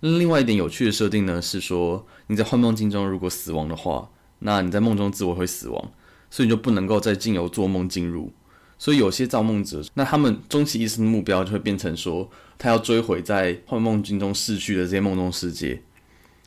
[0.00, 5.92] 另外一点有趣的设定呢，是说你在幻梦境中如果死亡的话，那你在梦中自我会死亡，
[6.30, 8.32] 所以你就不能够再经由做梦进入。
[8.78, 15.82] 所以有些造梦者，那他们终其一生的目标就会变成说，他要追回在幻梦境中逝去的这些梦中世界，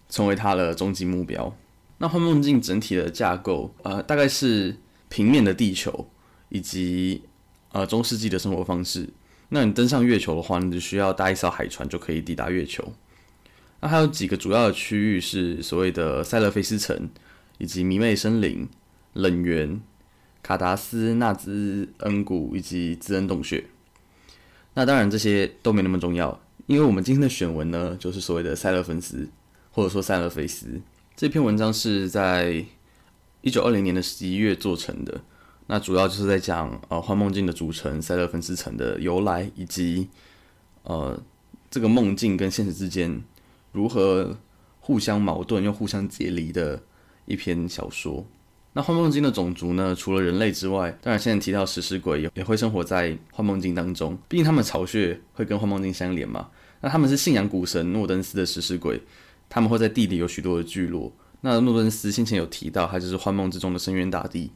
[0.10, 1.56] 成为他的终极目标。
[2.00, 4.76] 那幻梦境整体的架构，呃，大概是
[5.10, 6.10] 平面的地球，
[6.50, 7.22] 以及
[7.72, 9.08] 呃中世纪的生活方式。
[9.50, 12.92] 那你登上月球的话，你只需要搭一艘海船就可以抵达月球。
[13.80, 17.10] 那还有几个主要的区域是所谓的塞勒菲斯城，
[17.60, 18.68] 以及迷妹森林、
[19.14, 19.82] 冷源、
[20.42, 23.66] 卡达斯纳兹恩谷以及兹恩洞穴。
[24.74, 29.30] 那当然这些都没那么重要，因为我们今天的选文呢，就是所谓的塞勒芬斯，
[29.72, 30.82] 或者说塞勒菲斯。
[31.16, 32.66] 这篇文章是在
[33.42, 35.22] 一九二零年的十一月做成的。
[35.68, 40.10] 那主要就是在讲呃幻梦境的组成，塞勒芬斯城的由来，以及
[40.84, 41.22] 呃
[41.70, 43.22] 这个梦境跟现实之间。
[43.72, 44.38] 如何
[44.80, 46.82] 互相矛盾又互相解离的
[47.26, 48.26] 一篇小说。
[48.74, 49.96] 那幻梦境的种族呢？
[49.96, 54.18] 除了人类之外，当然现在提到食尸鬼也也会生活在幻梦境当中。
[54.28, 56.50] 毕竟他们巢穴会跟幻梦境相连嘛。
[56.82, 59.00] 那他们是信仰古神诺登斯的食尸鬼，
[59.48, 61.14] 他们会在地底有许多的聚落。
[61.42, 64.52] 那诺登斯先前有提到，他就是幻梦之中的深渊大地。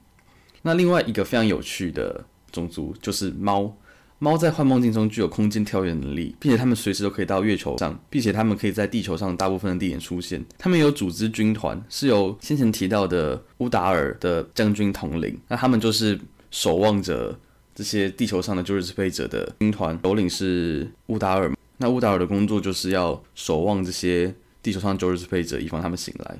[0.63, 3.71] 那另外一个非常有趣的种族就是猫。
[4.19, 10.43] 猫在幻梦境中具有空间跳跃能力，并且它们随时都可以到月球上，并且它们可以在地球上大部分的地点出现。
[10.57, 15.39] 它们有组织军团，是由先前提到的乌达尔的将军统领。
[15.47, 17.37] 那他们就是守望着
[17.75, 21.53] 这些地球上的旧日支配者的军团，首领是乌达尔。
[21.77, 26.39] 那乌达尔的工作就是要守望这些地球上的旧日支配者，以防他们醒来。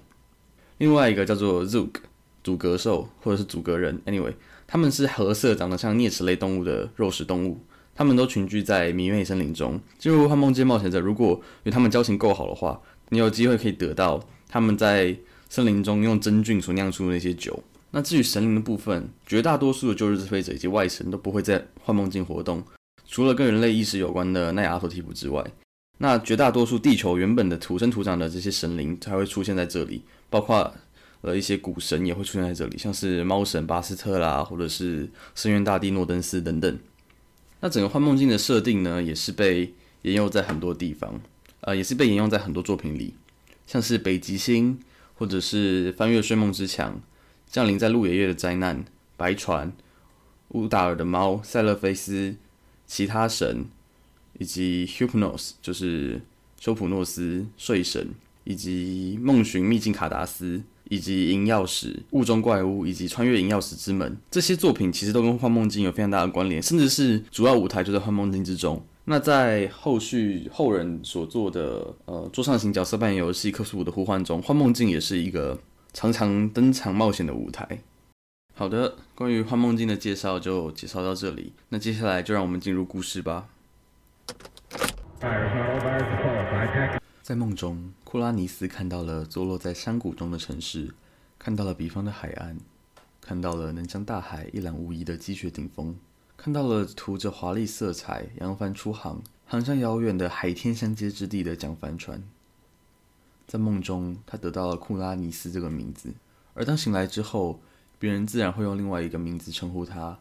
[0.79, 1.89] 另外一个叫做 Zug
[2.43, 4.33] 阻隔兽，或者是阻隔人，anyway。
[4.67, 7.57] 他们是褐色、长得像啮齿类动物的肉食动物，
[7.95, 9.79] 他们都群居在迷妹森林中。
[9.97, 17.63] 进入幻梦界冒险者，如果与他们交情够好的话，你有机会可以得到他们在森林中用真菌所酿出的那些酒。
[17.91, 22.61] 那至于神灵的部分，绝大多数的旧日支配者以及外神都不会在幻梦境活动，
[23.07, 25.41] 除了跟人类意识有关的奈亚托提普之外，
[25.99, 30.73] 那绝大多数地球原本的土生土长的这些神灵才会出现在这里，包括。
[31.21, 36.79] 呃，一些古神也会出现在这里，像是猫神巴斯特啦，或者是深渊大帝诺登斯等等。
[37.59, 41.19] 那整个幻梦境的设定呢，也是被沿用在很多地方，
[41.61, 43.15] 呃，也是被沿用在很多作品里，
[43.65, 44.79] 像是北极星，
[45.15, 47.01] 或者是翻越睡梦之墙，
[47.47, 48.85] 降临在路野月的灾难，
[49.17, 49.73] 白船，
[50.49, 52.35] 乌达尔的猫，塞勒菲斯，
[52.85, 53.65] 其他神，
[54.37, 56.21] 以及 Hypnos，就是
[56.59, 58.09] 修普诺斯睡神，
[58.43, 60.61] 以及梦寻秘境卡达斯。
[60.89, 68.83] 以及银钥匙、雾中怪物以及穿越银钥匙之门这些作品，其实都跟幻梦境有非常大的关联，甚至是主要舞台就在幻梦境之中。
[69.05, 75.57] 那在后续后人所做的呃桌上型角色扮演游戏《克苏鲁的呼唤》中，幻梦境也是一个
[75.93, 77.79] 常常登场冒险的舞台。
[78.53, 83.47] 好的，关于幻梦境的介绍就介绍到这里，那接下来就让我们进入故事吧。
[87.21, 90.93] 在梦中，库拉尼斯看到了坐落在山谷中的城市，
[91.37, 92.57] 看到了彼方的海岸，
[93.19, 95.93] 看到了能将大海一览无遗的积雪顶峰，
[96.37, 102.23] 看到了涂着华丽色彩、扬帆出航、航向遥远的海天相接之地的桨帆船。
[103.45, 106.13] 在梦中，他得到了库拉尼斯这个名字，
[106.53, 107.59] 而当醒来之后，
[107.99, 110.17] 别人自然会用另外一个名字称呼他。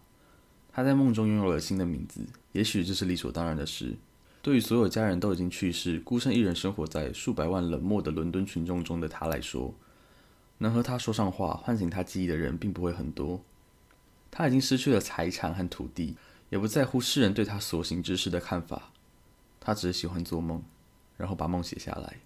[0.73, 3.97] 他在梦中拥有了新的名字，也许这是理所当然的事。
[4.47, 9.75] 对于所有家人都已经去世、孤身一人生活在数百万冷漠的伦敦群众中的他来说，
[10.59, 13.43] 能和他说上话、唤醒他记忆的人并不会很多。
[14.31, 16.15] 他已经失去了财产和土地，
[16.49, 18.93] 也不在乎世人对他所行之事的看法。
[19.59, 20.63] 他只是喜欢做梦，
[21.17, 22.19] 然后把梦写下来。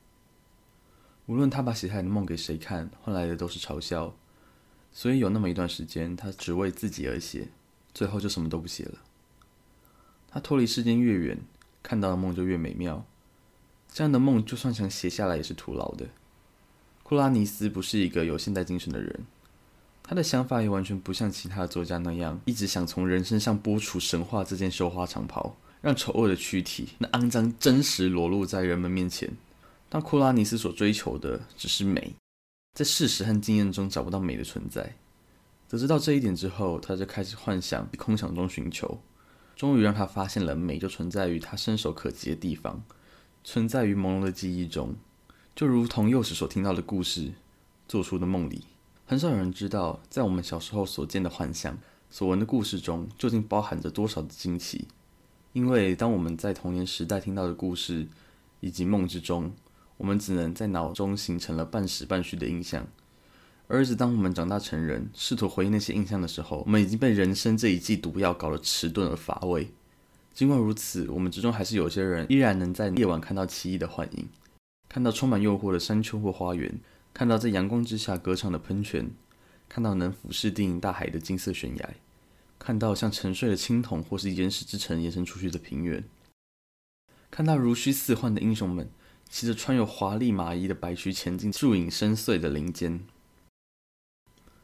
[1.24, 4.14] 无论他把写下来的梦给谁看，换来的都是嘲笑。
[4.92, 7.48] 所以有那么一段时间，他只为自己而写，
[7.94, 8.98] 最后就什么都不写了。
[10.28, 11.38] 他脱离世间越远。
[11.82, 13.04] 看到的梦就越美妙，
[13.92, 16.06] 这样的梦就算想写下来也是徒劳的。
[17.02, 19.26] 库拉尼斯不是一个有现代精神的人，
[20.02, 29.28] 他的想法也完全不像其他的作家那样，一直想从人身上剥除神话这件绣花长袍，让丑恶的躯体那肮脏真实裸露在人们面前。
[29.88, 32.14] 但库拉尼斯所追求的只是美，
[32.74, 34.94] 在事实和经验中找不到美的存在，
[35.68, 39.00] 得知到这一点之后，他就开始幻想，空想中寻求，
[39.60, 42.82] 终于让他发现了美就存在于他伸手可及的地方，
[43.44, 44.96] 存在于朦胧的记忆中，
[45.54, 47.32] 就如同幼时所听到的故事，
[47.86, 48.64] 做出的梦里。
[49.04, 51.76] 很少有人知道，在我们小时候所见的幻象、
[52.08, 54.88] 所闻的故事中，究竟包含着多少的惊奇。
[55.52, 58.08] 因为当我们在童年时代听到的故事
[58.60, 59.52] 以及梦之中，
[59.98, 62.86] 我们只能在脑中形成了半实半虚的印象。
[63.70, 69.70] 而是当我们长大成人，试图回忆那些印象的时候，我们已经被人生这一剂毒药搞得迟钝而乏味。
[70.34, 74.28] 尽管如此，我们之中还是有些人依然能在夜晚看到奇异的幻影，
[74.88, 76.80] 看到充满诱惑的山丘或花园。
[77.12, 79.10] 看到在阳光之下歌唱的喷泉，
[79.68, 81.94] 看到能俯视定大海的金色悬崖，
[82.58, 86.04] 看到像沉睡的青铜或是岩石之城延伸出去的平原，
[87.30, 88.90] 看到如虚似幻的英雄们
[89.28, 93.00] 骑着穿有华丽马衣的白驹前进树影深邃的林间，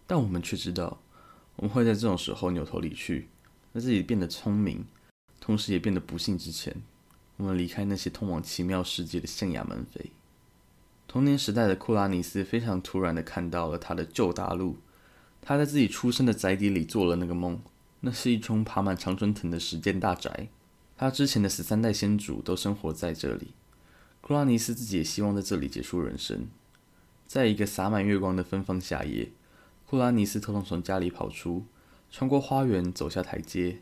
[0.07, 1.01] 但我们却知道，
[1.57, 3.29] 我们会在这种时候扭头离去，
[3.73, 4.85] 让自己变得聪明，
[5.41, 6.75] 同时也变得不幸之前，
[7.37, 10.11] 我们离开那些通往奇妙世界的象牙门扉。
[11.09, 14.77] 童年时代的库拉尼斯非常突然的看到了他的旧大陆，
[15.41, 17.61] 他在自己出生的宅邸里做了那个梦，
[18.01, 20.49] 那是一幢爬满常春藤的时间大宅，
[20.97, 23.55] 他之前的十三代先祖都生活在这里，
[24.21, 26.49] 库拉尼斯自己也希望在这里结束人生。
[27.27, 29.31] 在一个洒满月光的芬芳夏夜，
[29.89, 31.65] 库拉尼斯偷偷从家里跑出，
[32.11, 33.79] 穿过花园，走下台阶，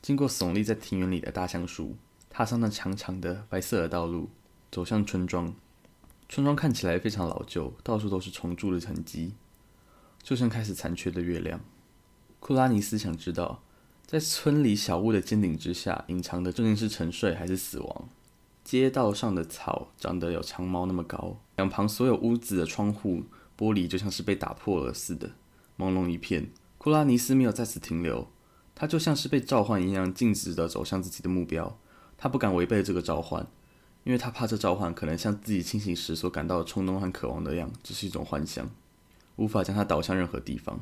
[0.00, 1.96] 经过耸立在庭院里的大橡树，
[2.30, 4.30] 踏上那长长的白色的道路，
[4.72, 5.54] 走向村庄。
[6.30, 9.34] 村庄看起来非常老旧，到处都是重铸的痕迹，
[10.22, 11.60] 就像开始残缺的月亮。
[12.40, 13.62] 库拉尼斯想知道，
[14.06, 18.08] 在村里小屋的尖顶之下，隐藏的究竟是沉睡还是死亡？
[18.64, 23.24] 街道上的草长得有长毛那么高，两旁所有屋子的窗户
[23.58, 25.32] 玻璃就像是被打破了似的，
[25.78, 26.50] 朦胧一片。
[26.78, 28.28] 库拉尼斯没有在此停留，
[28.74, 31.78] 他就像是被召唤一样，径直的走向自己的目标。
[32.16, 33.46] 他不敢违背这个召唤。
[34.04, 38.70] 因为他怕这召唤可能像自己清醒时所感到的冲动和渴望那样，只是一种幻想，
[39.36, 40.78] 无法将他导向任何地方。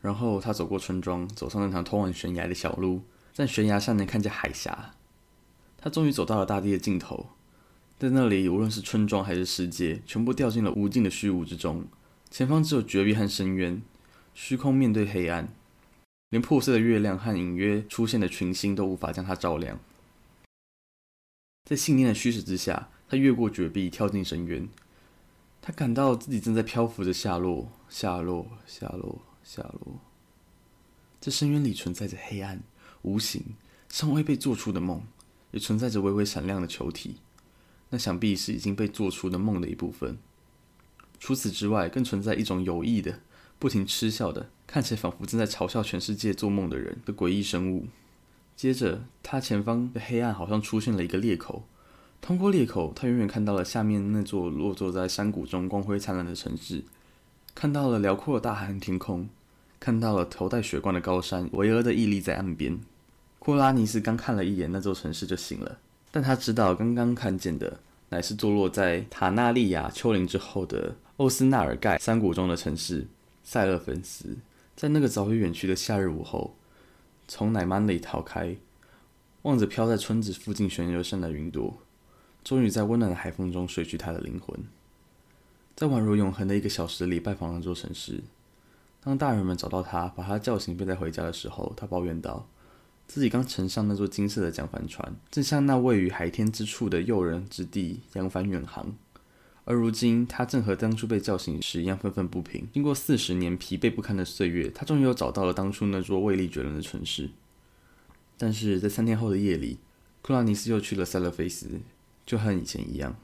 [0.00, 3.02] 然后他走过村庄，走上那条通往悬崖的小路，
[3.34, 4.94] 在悬崖上能看见海峡。
[5.76, 7.26] 他终于走到了大地的尽头，
[7.98, 11.86] 在那里，无论是村庄还是世界，全部掉进了无尽的虚无之中。
[12.30, 13.80] 前方只有绝壁和深渊，
[14.34, 15.48] 虚空面对黑暗，
[16.28, 19.80] 连破碎的月亮和隐约出现的群星都无法将它照亮。
[21.64, 24.68] 在信念的驱使之下，他越过绝壁，跳进深渊。
[25.62, 29.98] 他感到自己正在漂浮着下落，下落，下落，下落。
[31.18, 32.62] 这深渊里存在着黑暗、
[33.02, 33.42] 无形、
[33.88, 35.02] 尚未被做出的梦，
[35.52, 37.16] 也存在着微微闪亮的球体。
[37.90, 40.18] 那想必是已经被做出的梦的一部分。
[41.18, 43.20] 除此之外，更存在一种有意的、
[43.58, 47.86] 不停嗤笑的、看起来仿佛正在嘲笑全世界做梦的人的诡异生物。
[48.54, 51.64] 接着，他前方的黑暗好像出现了一个裂口。
[52.20, 56.82] 通过裂口，他远远看到了下面那座落坐在山谷中光辉灿烂的城市，
[57.54, 59.28] 看到了辽阔的大海和天空，
[59.78, 62.80] 看到了头戴雪冠的高山巍峨的屹立在岸边。
[63.38, 65.78] 库拉尼斯刚看了一眼那座城市就醒了，
[66.16, 73.06] 但他知道刚刚看见的乃是坐落在塔纳利亚丘陵之后的欧斯纳尔盖山谷中的城市
[73.44, 74.34] 塞勒芬斯。
[74.74, 76.56] 在那个早已远去的夏日午后。
[77.28, 78.56] 从奶妈那里逃开，
[79.42, 81.76] 望着飘在村子附近悬崖上的云朵，
[82.42, 84.58] 终于在温暖的海风中睡去他的灵魂。
[85.74, 88.22] 在宛如永恒的一个小时里拜访那座城市。
[89.02, 92.48] 当大人们找到他，把他叫醒并带回家的时候，他抱怨道
[93.06, 98.94] ：“自己刚乘上那座金色的桨帆船，正向那位于海天之处的诱人之地扬帆远航。
[99.64, 102.68] 而如今，他正和当初被叫醒时一样愤愤不平。
[102.72, 107.30] 经过四十年疲惫不堪的岁月，他终于又找到了当初那座威力绝伦的城市。
[108.38, 109.78] 但是在三天后的夜里，
[110.22, 111.80] 库拉尼斯又去了塞勒菲斯，
[112.24, 113.16] 就和以前一样。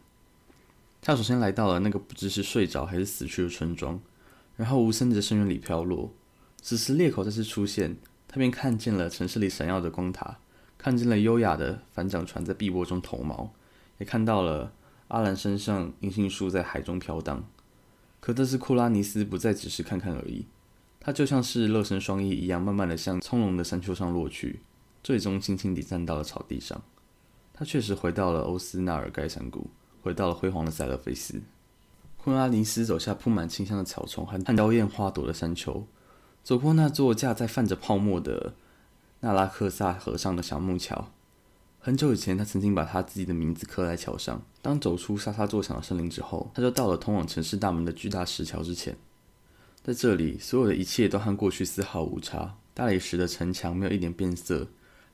[1.01, 4.01] 他首先来到了那个不知是睡着还是死去的村庄，
[4.57, 6.13] 然后无声的深渊里飘落。
[6.61, 7.97] 此时裂口再次出现，
[8.33, 10.39] 他便看见了城市里闪耀的光塔，
[10.77, 13.51] 看见了优雅的帆桨船在碧波中投锚，
[13.99, 14.73] 也看到了。
[15.09, 17.45] 阿兰身上银杏树在海中飘荡，
[18.19, 20.47] 可这次库拉尼斯不再只是看看而已，
[20.99, 24.61] 他就像是乐身双翼一样，慢慢的向葱茏的山丘上落去，
[25.05, 26.81] 最终轻轻地站到了草地上。
[27.53, 29.69] 他确实回到了欧斯纳尔盖山谷，
[30.01, 31.43] 回到了辉煌的塞勒菲斯。
[32.17, 35.87] 库拉尼斯走下铺满清香的草丛和娇艳花朵的山丘，
[36.45, 38.55] 走过那座架在泛着泡沫的
[39.21, 41.13] 纳拉克萨河上的小木桥。
[41.79, 44.43] 很久以前，他曾经把他自己的名字刻在桥上。
[44.61, 48.97] 当走出沙沙作响的森林之后，他就到了通往城市大门的巨大石桥之前。
[49.85, 52.57] 在这里，所有的一切都和过去丝毫无差。
[52.75, 54.69] 大理石的城墙没有一点变色，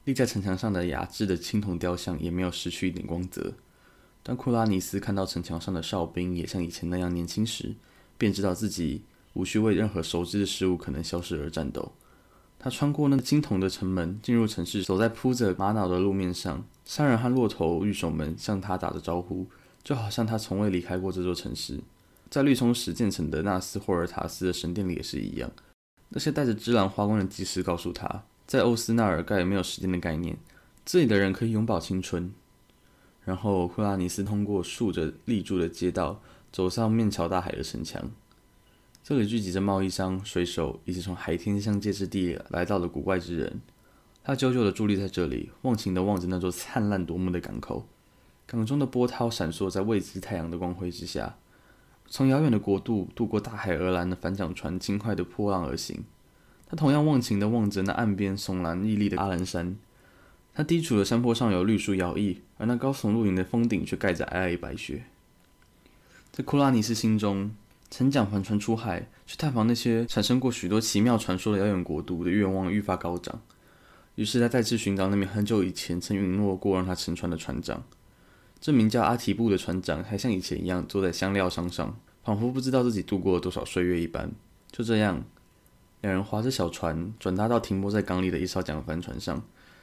[0.04, 3.54] 立在城墙上的雅致的青铜雕像也没有失去一点光泽。
[4.22, 7.74] 当库拉尼斯看到城墙上的哨兵也像以前那样年轻时，
[8.16, 9.04] 便知道自己
[9.38, 11.92] 无需为任何熟知的事物可能消失而战斗。
[12.58, 16.64] 他穿过那个金铜的城门，进入城市，走在铺着玛瑙的路面上。
[16.84, 19.46] 商人和骆驼御守们向他打着招呼，
[19.84, 21.78] 就好像他从未离开过这座城市。
[22.28, 25.48] 在绿松石建成的纳斯霍尔塔斯的神殿里也是一样。
[26.08, 30.36] 那些带着芝兰花冠的祭司告诉他，在欧斯纳尔盖没有时间的概念，
[30.84, 32.32] 这里的人可以永葆青春。
[33.24, 36.20] 然后库拉尼斯通过竖着立柱的街道，
[36.50, 38.10] 走上面朝大海的城墙。
[39.08, 43.62] 这里聚集着贸易商、水手以及从海天相接之地来到的古怪之人。
[44.22, 47.86] 他久久地伫立在这里，忘情地望着那座灿烂夺目的港口。
[48.44, 51.36] 港中的波涛闪烁在未知太阳的光辉之下。
[52.06, 56.04] 从遥远的国度渡过大海而来的帆桨船轻快地破浪而行。
[56.66, 59.78] 他同样忘情地望着那岸边耸然屹立的阿兰山。
[60.52, 65.04] 他低处的山坡上有绿树摇曳，而那高耸入云的峰顶却盖着皑皑白雪。
[66.30, 67.50] 在库拉尼斯心中，
[67.90, 73.40] 乘桨帆船出海去探访那些产生过许多奇妙传说的遥远国度的愿望愈发高涨。
[74.14, 77.84] 于是他再次寻找那名很久以前曾允诺过让他乘船的船长。
[78.60, 84.32] 这名叫阿提布的船长还像以前一样坐在香料箱上，仿佛不知道自己度过了多少岁月一般。
[84.72, 85.24] 就这样，
[86.00, 89.40] 两人划着小船转搭到停泊在港里的一艘桨帆船上，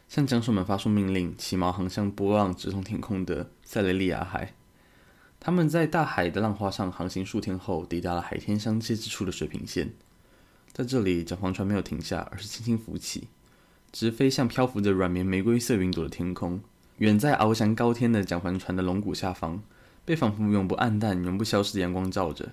[0.10, 4.55] 向桨手们发出命令，起锚航向波浪直冲天空的塞雷利亚海。
[5.46, 9.94] 他们在大海的浪花上航行数天后，抵达了海天相接之处的水平线。
[10.72, 13.28] 在这里，桨帆船没有停下，而是轻轻浮起，
[13.92, 16.60] 直飞向漂浮着软绵玫瑰色云朵的天空。
[16.98, 19.62] 远在翱翔高天的桨帆船的龙骨下方，
[20.04, 22.50] 被仿佛永不暗淡、永不消失的阳光照着。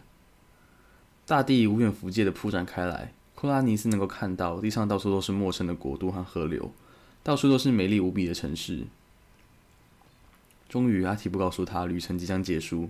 [1.24, 6.70] 大地无远弗届地铺展开来，库拉尼斯能够看到地上到处都是陌生的国度和河流，
[7.22, 8.84] 到处都是美丽无比的城市。
[10.72, 12.88] 终于，阿提布告诉他，旅程即将结束，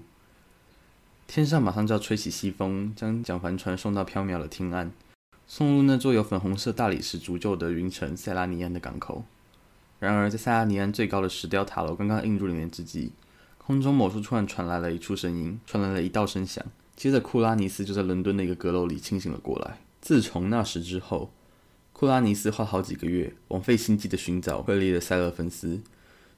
[1.26, 4.92] 天上马上就要吹起西风，将蒋帆船送到缥缈的天岸，
[5.48, 9.24] 送入那座有粉红色大理石铸就的云城塞拉尼安的港口。
[9.98, 13.10] 然而，在塞拉尼安最高的石雕塔楼刚刚映入里面之际，
[13.58, 16.64] 空中某处突然传来了一处声音，传来了一道声响。
[16.94, 19.78] 接着，库拉尼斯就在伦敦的一个阁楼里清醒了过来。
[20.00, 21.32] 自从那时之后，
[21.92, 25.80] 库拉尼斯花好几个月枉费心机的寻找瑰丽的塞勒芬斯，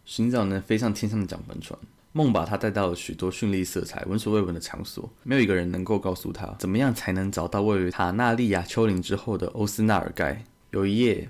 [0.05, 1.79] 寻找能飞上天上的桨帆船。
[2.13, 10.45] 梦把他带到了许多绚丽色彩、闻所未闻的场所，没有一个人能够告诉他怎么样才能找到位于塔纳利亚丘陵之后的欧斯纳尔盖。
[10.71, 11.29] 有一夜。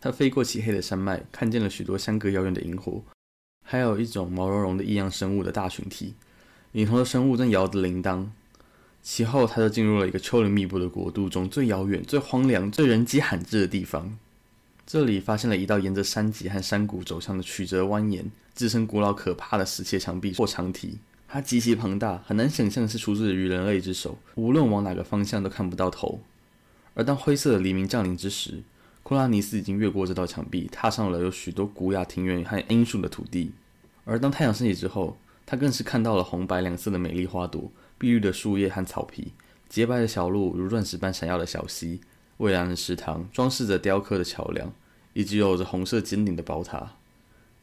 [0.00, 3.02] 他飞过漆黑的山脉，看见了许多相隔遥远的萤火，
[3.66, 6.14] 还有一种毛茸茸的异样生物的大群体。
[6.72, 8.26] 领头的生物正摇着铃铛。
[9.00, 14.18] 其后，他就进入了一个丘陵密布的国度中最遥远、最荒凉、最人迹罕至的地方。
[14.86, 18.24] 这里发现了一道沿着山脊和山谷走向的曲折蜿蜒、
[18.54, 20.98] 自身古老可怕的石砌墙壁或墙体。
[21.26, 24.18] 它极其庞大，很难想象是出自于人类之手。
[24.36, 26.20] 无论往哪个方向，都看不到头。
[26.94, 28.62] 而当灰色的黎明降临之时，
[29.02, 33.52] 库拉尼斯已经越过这道墙壁，踏上了有许多古雅庭院和罂粟的土地。
[34.04, 39.32] 而当太阳升起之后，他更是看到了红白两色的美丽花朵、碧绿的树叶和草皮、
[39.68, 42.00] 洁白的小路、如钻石般闪耀的小溪、
[42.38, 44.72] 蔚蓝的池塘、装饰着雕刻的桥梁，
[45.12, 46.96] 以及有着红色尖顶的宝塔。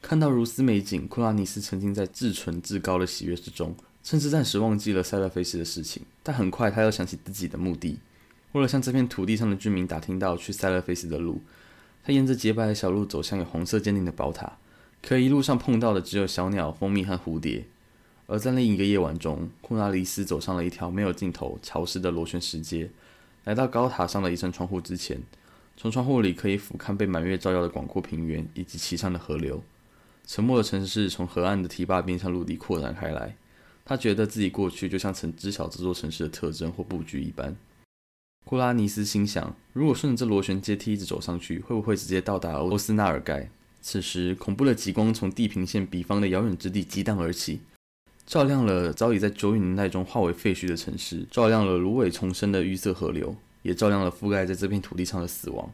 [0.01, 6.03] 看到如此美景，库拉尼斯沉浸在至纯至高的喜悦之中，甚至暂时忘记了塞勒菲斯的事情。
[6.23, 7.99] 但很快，他又想起自己的目的。
[8.53, 11.41] 为了向这片土地上的居民打听到去塞勒菲斯的路，
[12.03, 14.57] 他沿着洁白的小路走向有红色尖顶的宝塔。
[15.01, 17.65] 可一路上碰到的只有小鸟、蜂蜜和蝴蝶。
[18.27, 22.89] 而在另一个夜晚中，库拉里斯走上了一条没有尽头、潮湿的螺旋石阶，
[23.43, 25.21] 来到高塔上的一扇窗户之前。
[25.77, 29.63] 从窗户里可以俯瞰被满月照耀的广阔平原以及其上的河流。
[30.27, 33.35] 沉默的城市从河岸的堤坝边向陆地扩展开来。
[33.83, 37.55] 他觉得自己过去就像曾知晓这座城市的特征或布局一般。
[38.45, 43.49] 库拉尼斯心想：如果顺着这螺旋阶梯一直走上去，会不会直接到达欧斯纳尔盖？
[43.81, 47.61] 此时，恐怖的极光从地平线彼方的遥远之地激荡而起，
[48.25, 55.69] 照亮了早已在久远年代中化为废墟的城市，照亮了芦苇丛生的绿色河流，也照亮了覆盖在这片土地上的死亡。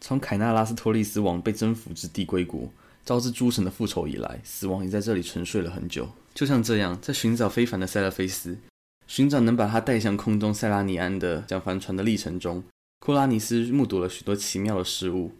[0.00, 2.70] 从凯纳拉斯托利斯王被征服之地归国，
[3.04, 6.08] 招致诸神的复仇以来，死亡已在这里沉睡了很久。
[6.34, 8.58] 就像这样，在寻找非凡的塞勒菲斯。
[9.06, 12.62] 寻找能把他带向空中塞拉尼安的桨帆船的历程中，
[13.00, 15.32] 库拉尼斯目睹了许多奇妙的事物。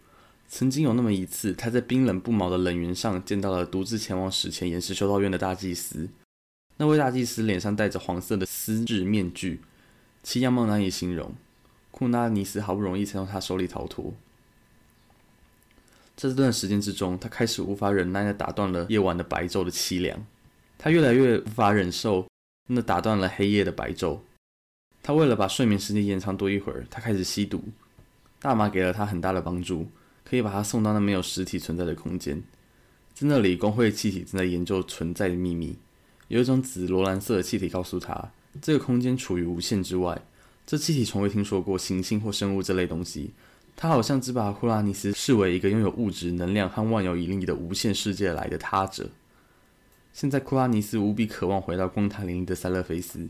[0.49, 6.09] 曾经有那么一次，他在冰冷不毛的冷原上见到了独自前往史前岩石修道院的大祭司。
[6.79, 9.61] 那位大祭司脸上戴着黄色的丝质面具，
[10.23, 11.35] 其样貌难以形容。
[11.91, 14.13] 库纳尼斯好不容易才从他手里逃脱。
[16.15, 20.27] 在这段时间之中，他开始无法忍耐的打断了夜晚的白昼的凄凉，
[20.77, 22.27] 他越来越无法忍受
[22.69, 24.21] 那打断了黑夜的白昼。
[25.03, 27.65] 他为了把睡眠时间延长多一会儿，他开始吸毒。
[28.39, 29.89] 大麻给了他很大的帮助，
[30.25, 32.43] 可以把他送到那没有实体存在的空间，
[33.15, 35.77] 在那里，工会气体正在研究存在的秘密。
[36.29, 40.21] 有一种紫罗兰色的气体告诉他，这个空间处于无限之外。
[40.67, 43.31] 这气体从未听说过行星或生物这类东西。
[43.77, 49.11] 他好像只把库拉尼斯视为一个拥有物质、能量和万有引力的无限世界来的他者。
[50.15, 53.29] 现在，库拉尼斯无比渴望回到光塔林的塞勒菲斯，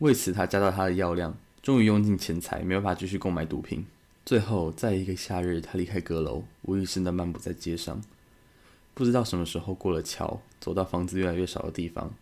[0.00, 3.86] 为此他加大他的药量，终于用尽钱财，没办法继续购买毒品。
[4.26, 8.02] 最后，在一个夏日，他离开阁楼，无意识地漫步在街上，
[8.92, 12.12] 不知道什么时候过了桥，走到房子越来越少的地方。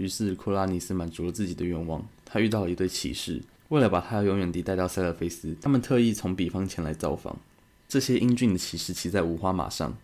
[0.00, 3.42] 于是，库拉尼斯满足了自己的愿望，他遇到了一对骑士。
[3.68, 7.38] 为了把他永远地带到塞勒菲斯，他们特意从彼方前来造访。
[7.86, 9.98] 这些英俊的骑士骑在五花马上，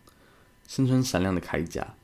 [0.69, 1.95] 身穿闪亮的铠甲，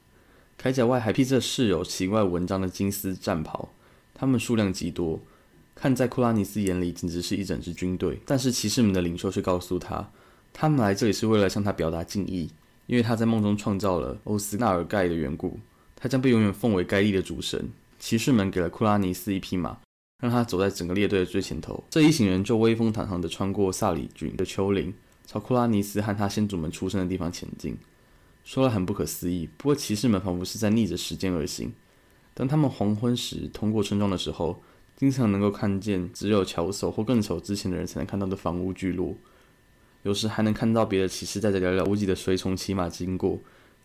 [0.58, 3.68] 铠甲外还披着饰有奇怪纹章的金丝战袍。
[4.14, 5.20] 他们数量极多，
[5.74, 8.18] 看在库拉尼斯眼里简直是一整支军队。
[8.24, 10.10] 但是骑士们的领袖却告诉他，
[10.54, 12.50] 他们来这里是为了向他表达敬意，
[12.86, 15.60] 因为他在梦中创造了欧斯纳尔盖的缘故，
[15.94, 17.68] 他将被永远奉为该地的主神。
[18.02, 19.78] 骑士们给了库拉尼斯一匹马。
[20.20, 21.82] 让他走在整个列队的最前头。
[21.88, 24.92] 这一行人就威风堂堂地穿过萨里郡的丘陵，
[25.26, 27.76] 朝库拉尼斯和他先祖们出生的地方前进。
[28.44, 31.72] 说来很不可思议，不过骑士们仿佛是在逆着时间而行。
[32.34, 34.62] 当他们黄昏时通过村庄的时候，
[34.96, 39.16] 经常能够看见只有乔叟或更丑之前的人才能看到的房屋聚落。
[40.04, 43.40] 有时还能看到别的骑士带着寥寥无几的随从骑马经过。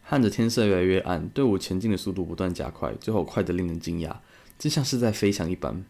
[0.10, 4.16] 看着天色越来越暗，队伍前进的速度不断加快，最后快得令人惊讶，
[4.58, 5.84] 就像是在飞翔一般。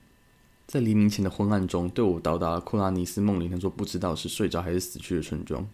[0.66, 5.70] 在黎明前的昏暗中，队伍到达了库拉尼斯梦里那座不知道是睡着还是死去的村庄。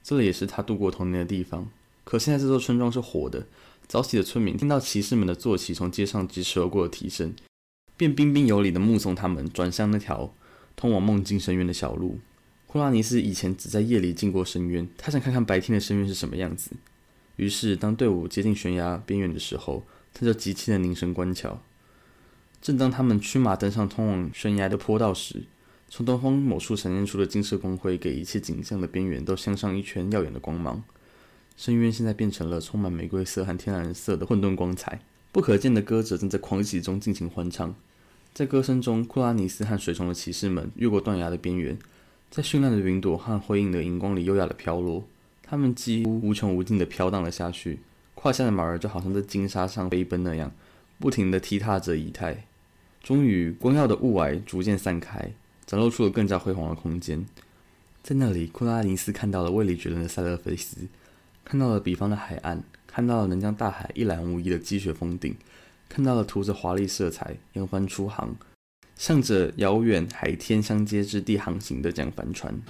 [0.00, 1.68] 这里也是他度过童年的地方。
[2.04, 3.44] 可现在这座村庄是活的。
[3.88, 7.34] 早起的村民听到骑士们的坐骑从街上疾驰而过的蹄声，
[7.96, 10.32] 便彬彬有礼地目送他们转向那条
[10.76, 12.20] 通往梦境深渊的小路。
[12.68, 16.70] 库拉尼斯以前只在夜里进过深渊，他想看看白天的深渊是什么样子。
[17.36, 21.60] 于是，当队伍接近悬崖边缘的时候，他就急切地凝神观瞧。
[22.62, 25.44] 正当他们驱马登上通往悬崖的坡道时，
[25.88, 30.82] 从东方某处闪现出的金色光辉，给一切景象的边缘都镶上一圈耀眼的光芒。
[31.56, 35.00] 深渊现在变成了充满玫瑰色和天蓝色的混沌光彩。
[35.30, 37.74] 不可见的歌者正在狂喜中尽情欢唱。
[38.32, 41.78] 在歌声中，库拉尼斯和水中的骑士们越过断崖的边缘，
[42.30, 45.04] 在绚烂的云朵和辉映的荧光里优雅地飘落。
[45.48, 47.78] 他们几乎无穷无尽地飘荡了下去，
[48.14, 50.50] 胯下的马儿就好像在金沙上飞奔那样，
[50.98, 52.46] 不停地踢踏着仪态。
[53.02, 55.32] 终于，光耀的雾霭逐渐散开，
[55.64, 57.24] 展露出了更加辉煌的空间。
[58.02, 60.88] 在那里，库拉尼斯看到了味力绝伦的塞勒菲斯，
[61.44, 65.36] 看到了彼方的海岸，看到了能将大海一览无遗的积雪峰顶，
[65.88, 68.34] 看到了涂着华丽色彩、扬帆出航、
[68.96, 72.60] 向着遥远海天相接之地航行的桨帆船。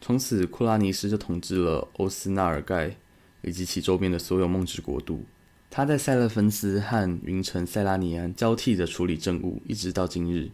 [0.00, 2.96] 从此，库拉尼斯就统治了欧斯纳尔盖
[3.42, 5.24] 以及其周边的所有梦之国度。
[5.70, 10.50] 他在塞勒芬斯和云城塞拉尼安交替着处理政务，一直到今日。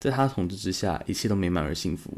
[0.00, 2.12] 在他统治之下，一切都美满而幸福。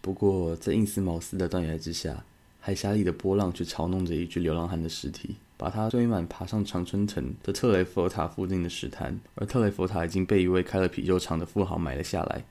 [0.00, 2.24] 不过，在印斯茅斯的断崖之下，
[2.60, 9.18] 海峡里的波浪却嘲弄着一具流浪汉的尸体，把他堆满爬上常春藤的特雷佛塔附近的石滩。
[9.34, 12.44] 而特雷佛塔已经被一位开了啤酒厂的富豪买了下来。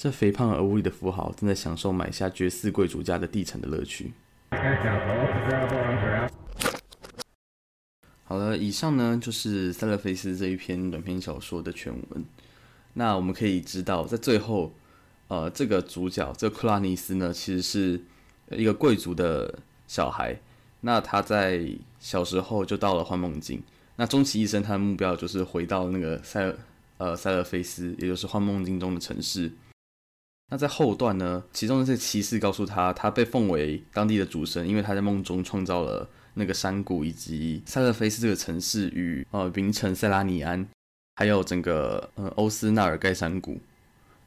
[0.00, 4.12] 这肥胖而无礼的富豪正在享受买下绝世贵族家的地产的乐趣。
[8.22, 12.24] 好了，以上呢就是塞勒菲斯这一篇短篇小说的全文。
[12.92, 14.72] 那我们可以知道，在最后，
[15.26, 18.00] 呃，这个主角这克拉尼斯呢，其实是
[18.50, 20.38] 一个贵族的小孩。
[20.82, 21.68] 那他在
[21.98, 23.60] 小时候就到了幻梦境。
[23.96, 26.54] 那终其一生，他的目标就是回到那个塞
[26.98, 29.50] 呃塞勒菲斯，也就是幻梦境中的城市。
[30.50, 36.08] 那在后段呢，其中的这个骑士告诉他，他被奉为当地的主神，因为他在梦中创造了。
[36.34, 40.64] 那个山谷以及塞勒菲斯这个城市与呃名城塞拉尼安，
[41.16, 43.58] 还有整个呃欧斯纳尔盖山谷，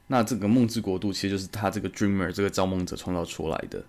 [0.08, 3.82] 那这个梦之国度其实就是他这个 dreamer 这个造梦者创造出来的。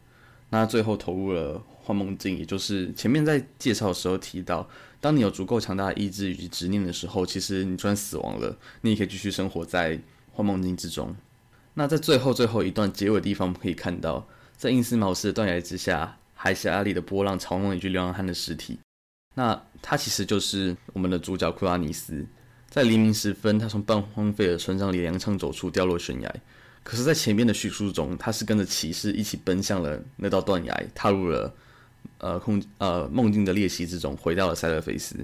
[0.52, 4.70] 那最后投入了幻梦境，也就是前面在介绍的时候提到，
[5.02, 10.00] 当你有足够强大的意志以及执念的时候，其实你就算死亡了，你也可以继续生活在
[10.32, 11.14] 幻梦境之中。
[11.76, 16.18] 那在最后最后一段结尾地方，我们可以看到，在印斯茅斯的断崖之下。
[16.36, 18.78] 海峡里的波浪嘲弄一具流浪汉的尸体，
[19.36, 22.26] 那他其实就是我们的主角库拉尼斯。
[22.70, 26.36] 在黎明时分，他从半荒废的村庄里踉跄走出，掉落悬崖。
[26.84, 31.54] 可是，在前面的叙述中，他是跟着骑士一起奔向了那道断崖，踏入了
[32.18, 35.16] 呃空呃梦境的裂隙之中，回到了塞勒菲斯，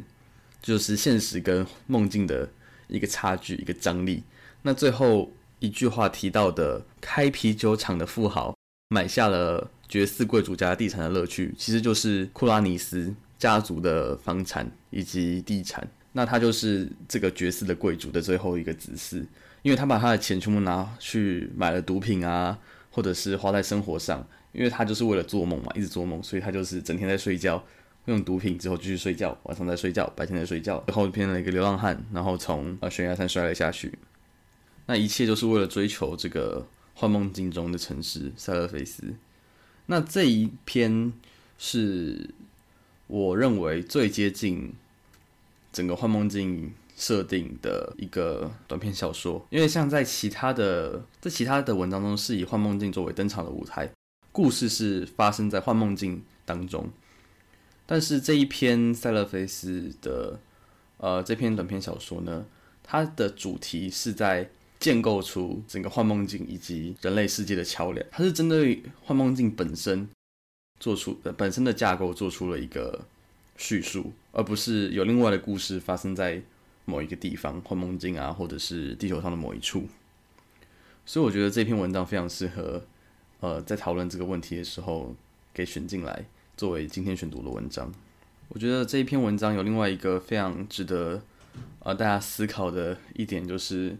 [0.62, 2.50] 就是现实跟梦境的
[2.88, 4.24] 一个差距，一个张力。
[4.62, 5.30] 那最后
[5.60, 8.56] 一句话提到的，开啤酒厂的富豪
[8.90, 15.88] 买下了爵士贵族家地产的乐趣，其实就是库拉尼斯家族的房产以及地产。
[16.12, 19.26] 那他就是这个爵士的贵族的最后一个子嗣。
[19.62, 22.58] 因为他把他的钱全部拿去买了毒品啊，
[22.90, 27.62] 或者是花在生活上，因为他就是为了做梦嘛，一直做梦，所以他就是整天在睡觉，
[28.06, 33.94] 用毒品之后继续睡觉，晚上在睡觉，白天在睡觉，最后变成了一个流浪汉，然后从呃悬崖上摔了下去。
[34.90, 36.66] 那一切都是为了追求这个
[36.96, 39.04] 幻梦境中的城市塞勒菲斯。
[39.86, 41.14] 那这一篇
[41.60, 42.32] 是
[43.06, 44.74] 我认为最接近
[45.72, 46.74] 整个幻梦境。
[47.02, 53.90] 设定的一个短篇小说，因为像在其他的在其他的文章中是以幻梦境作为登场的舞台，
[54.34, 56.90] 故事是发生在幻梦境当中，
[57.86, 60.42] 但是这一篇塞勒菲斯的
[60.98, 62.46] 呃这篇短篇小说呢，
[62.84, 64.50] 它的主题是在
[64.80, 70.08] 建构出整个幻梦境以及人类世界的桥梁，它是针对幻梦境本身
[70.80, 73.06] 做出本身的架构做出了一个
[73.58, 76.42] 叙述，而不是有另外的故事发生在。
[76.86, 79.88] 某一个地方，幻梦境啊，或者是地球上的某一处，
[81.06, 82.84] 所以我觉得这篇文章非常适合，
[83.42, 85.16] 呃，在讨论这个问题的时候
[85.54, 86.26] 给选进来
[86.58, 87.94] 作为今天选读的文章。
[88.48, 91.22] 我觉得这一篇文章有另外一个非常值得
[91.82, 93.96] 呃大家思考的一点，就是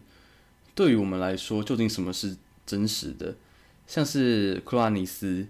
[0.80, 3.36] 对于我们来说，究竟什么是真实的？
[3.86, 5.46] 像是库拉尼斯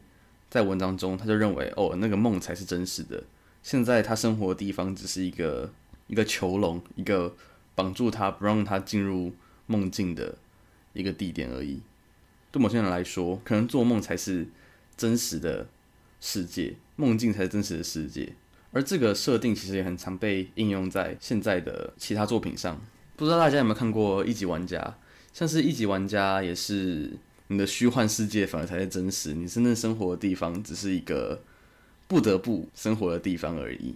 [0.49, 3.23] 在文章中，他就认为，哦，那个梦才是真实的。
[3.63, 5.71] 现在他生活的地方只是一个。
[6.09, 7.37] 一个囚笼，一个
[7.77, 9.33] 绑住他不让他进入
[9.67, 10.37] 梦境的
[10.93, 11.81] 一个地点而已。
[12.51, 14.49] 对某些人来说，可能做梦才是
[14.97, 15.69] 真实的
[16.21, 18.33] 世界，梦境才是真实的世界。
[18.73, 22.81] 而这个设定其实也很常被应用在现在的其他作品上。
[23.15, 24.97] 不知道大家有没有看过一级玩家？
[25.33, 27.11] 像是一级玩家，也是
[27.49, 31.41] 你的虚幻世界反而才是真实，你真正生活的地方只是一个
[32.07, 33.95] 不得不生活的地方而已。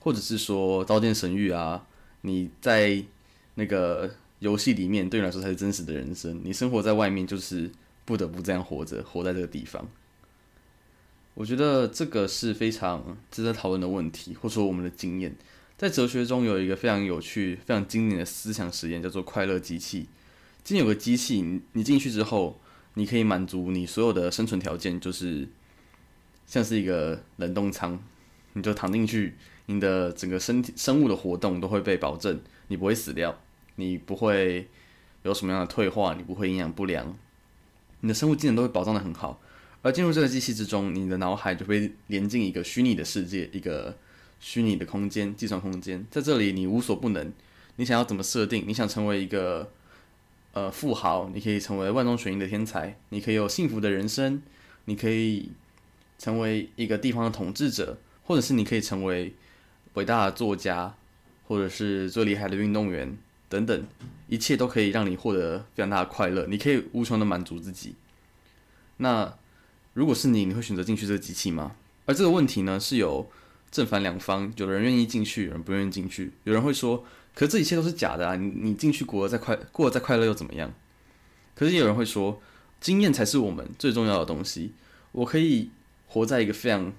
[0.00, 1.86] 或者是说《刀剑神域》啊，
[2.22, 3.02] 你在
[3.54, 4.10] 那个
[4.40, 6.40] 游戏里面，对你来说才是真实的人生。
[6.44, 7.70] 你生活在外面，就是
[8.04, 9.88] 不得不这样活着，活在这个地方。
[11.32, 15.34] 我觉得这个是非常值得讨论的问题，或者说我们的经验。
[15.76, 20.08] 在哲学中有一个非常有趣、非常经典的思想实验，叫做“快乐机器”。
[20.62, 22.60] 今天有个机器，你你进去之后，
[22.94, 25.48] 你可以满足你所有的生存条件，就是
[26.46, 27.98] 像是一个冷冻仓，
[28.52, 29.34] 你就躺进去。
[29.66, 33.40] 你的整个身体生物的活动都会被保证，你不会死掉，
[33.76, 34.68] 你不会
[35.22, 37.16] 有什么样的退化，你不会营养不良，
[38.00, 39.40] 你的生物技能都会保障的很好。
[39.82, 43.96] 而进入这个机器之中，你的脑海就会连进一个虚拟的世界，一个
[44.44, 47.32] 虚拟的空间，计算空间，在这里你无所不能。
[47.76, 48.64] 你想要怎么设定？
[48.66, 49.72] 你想成为一个
[50.52, 54.42] 呃富豪，你可以成为万中选一的天才，你可以有幸福的人生，
[54.84, 55.52] 你可以
[56.18, 59.32] 成为一个地方的统治者，或者是你可以成为。
[59.94, 60.92] 伟大的作家，
[61.46, 63.16] 或者是最厉害的运动员
[63.48, 63.86] 等等，
[64.26, 66.48] 一切都可以让你获得非常大的快乐。
[66.48, 67.94] 你可以无穷的满足自己。
[68.96, 69.32] 那
[69.92, 71.76] 如果是你，你会选择进去这个机器吗？
[72.06, 73.30] 而这个问题呢，是有
[73.74, 76.30] 正反两方，有的人愿意进去，有人不愿意进去。
[76.44, 77.04] 有人会说，
[77.34, 78.36] 可这一切都是假的啊！
[78.36, 80.72] 你你进去过得再快，过得再快乐又怎么样？
[81.56, 82.40] 可是有人会说，
[82.80, 84.70] 经验才是我们最重要的东西。
[85.10, 85.70] 我可以
[86.06, 86.92] 活在一个非常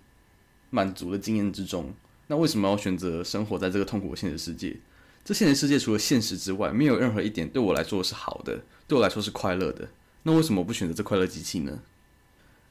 [0.69, 1.93] 满足的经验之中。
[2.28, 4.76] 那为什么要选择生活在这个痛苦的现实世界？
[5.23, 9.88] 这现实世界除了现实之外，没有任何一点对我来说是好的，对我来说是快乐的。
[10.23, 11.80] 那为什么不选择这快乐机器呢？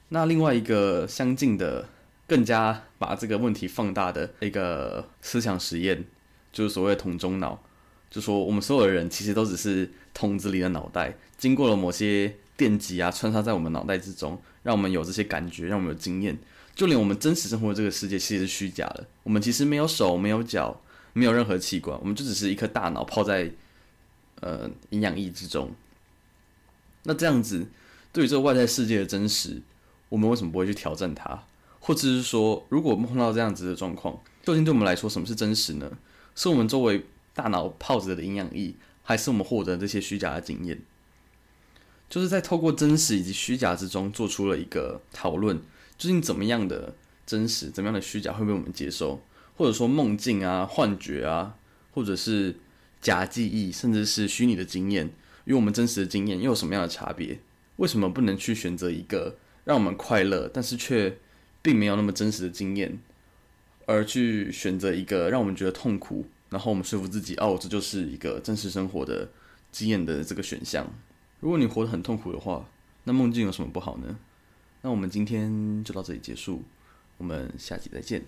[0.09, 1.89] 那另外一个相近的、
[2.27, 6.03] 更加把这个问题放大的一个思想实验，
[6.51, 7.61] 就是所谓的桶中脑，
[8.09, 16.37] 就说我们所有的人其实都只是桶子里的脑袋，经过了某些电极啊穿插在我们脑袋之中，让我们有这些感觉，让我们有经验。
[16.75, 20.81] 就连我们真实生活的这个世界其实是虚假的，我们其实没有手、没有脚、
[21.13, 23.51] 没有任何器官，我们就只是一颗大脑泡在
[24.41, 25.71] 呃营养液之中。
[27.03, 27.67] 那这样子，
[28.11, 29.61] 对于这个外在世界的真实，
[30.09, 31.43] 我们为什么不会去挑战它？
[31.85, 35.91] 或者是说，如果我们碰到这样子的状况，究竟对我们来说什么是真实呢？
[36.33, 37.05] 是我们周围
[37.35, 38.73] 大脑泡着的营养液，
[39.03, 40.81] 还是我们获得这些虚假的经验？
[42.09, 45.57] 就是在透过真实以及虚假之中做出了一个讨论。
[45.95, 49.21] 究竟怎么样的真实，怎么样的虚假会被我们接受？
[49.55, 51.55] 或者说梦境啊、幻觉啊，
[51.93, 52.57] 或者是
[52.99, 55.11] 假记忆，甚至是虚拟的经验，
[55.43, 57.39] 与我们真实的经验又有什么样的差别？
[57.75, 61.17] 为什么不能去选择一个让我们快乐，但是却
[61.65, 62.99] 并没有那么真实的经验，
[63.87, 69.27] 而去选择一个让我们觉得痛苦，然后我们说服自己，哦，这就是一个真实生活的
[69.71, 70.85] 经验的这个选项？
[71.39, 72.69] 如果你活得很痛苦的话，
[73.05, 74.15] 那梦境有什么不好呢？
[74.83, 76.61] 那我们今天就到这里结束，
[77.17, 78.23] 我们下集再见。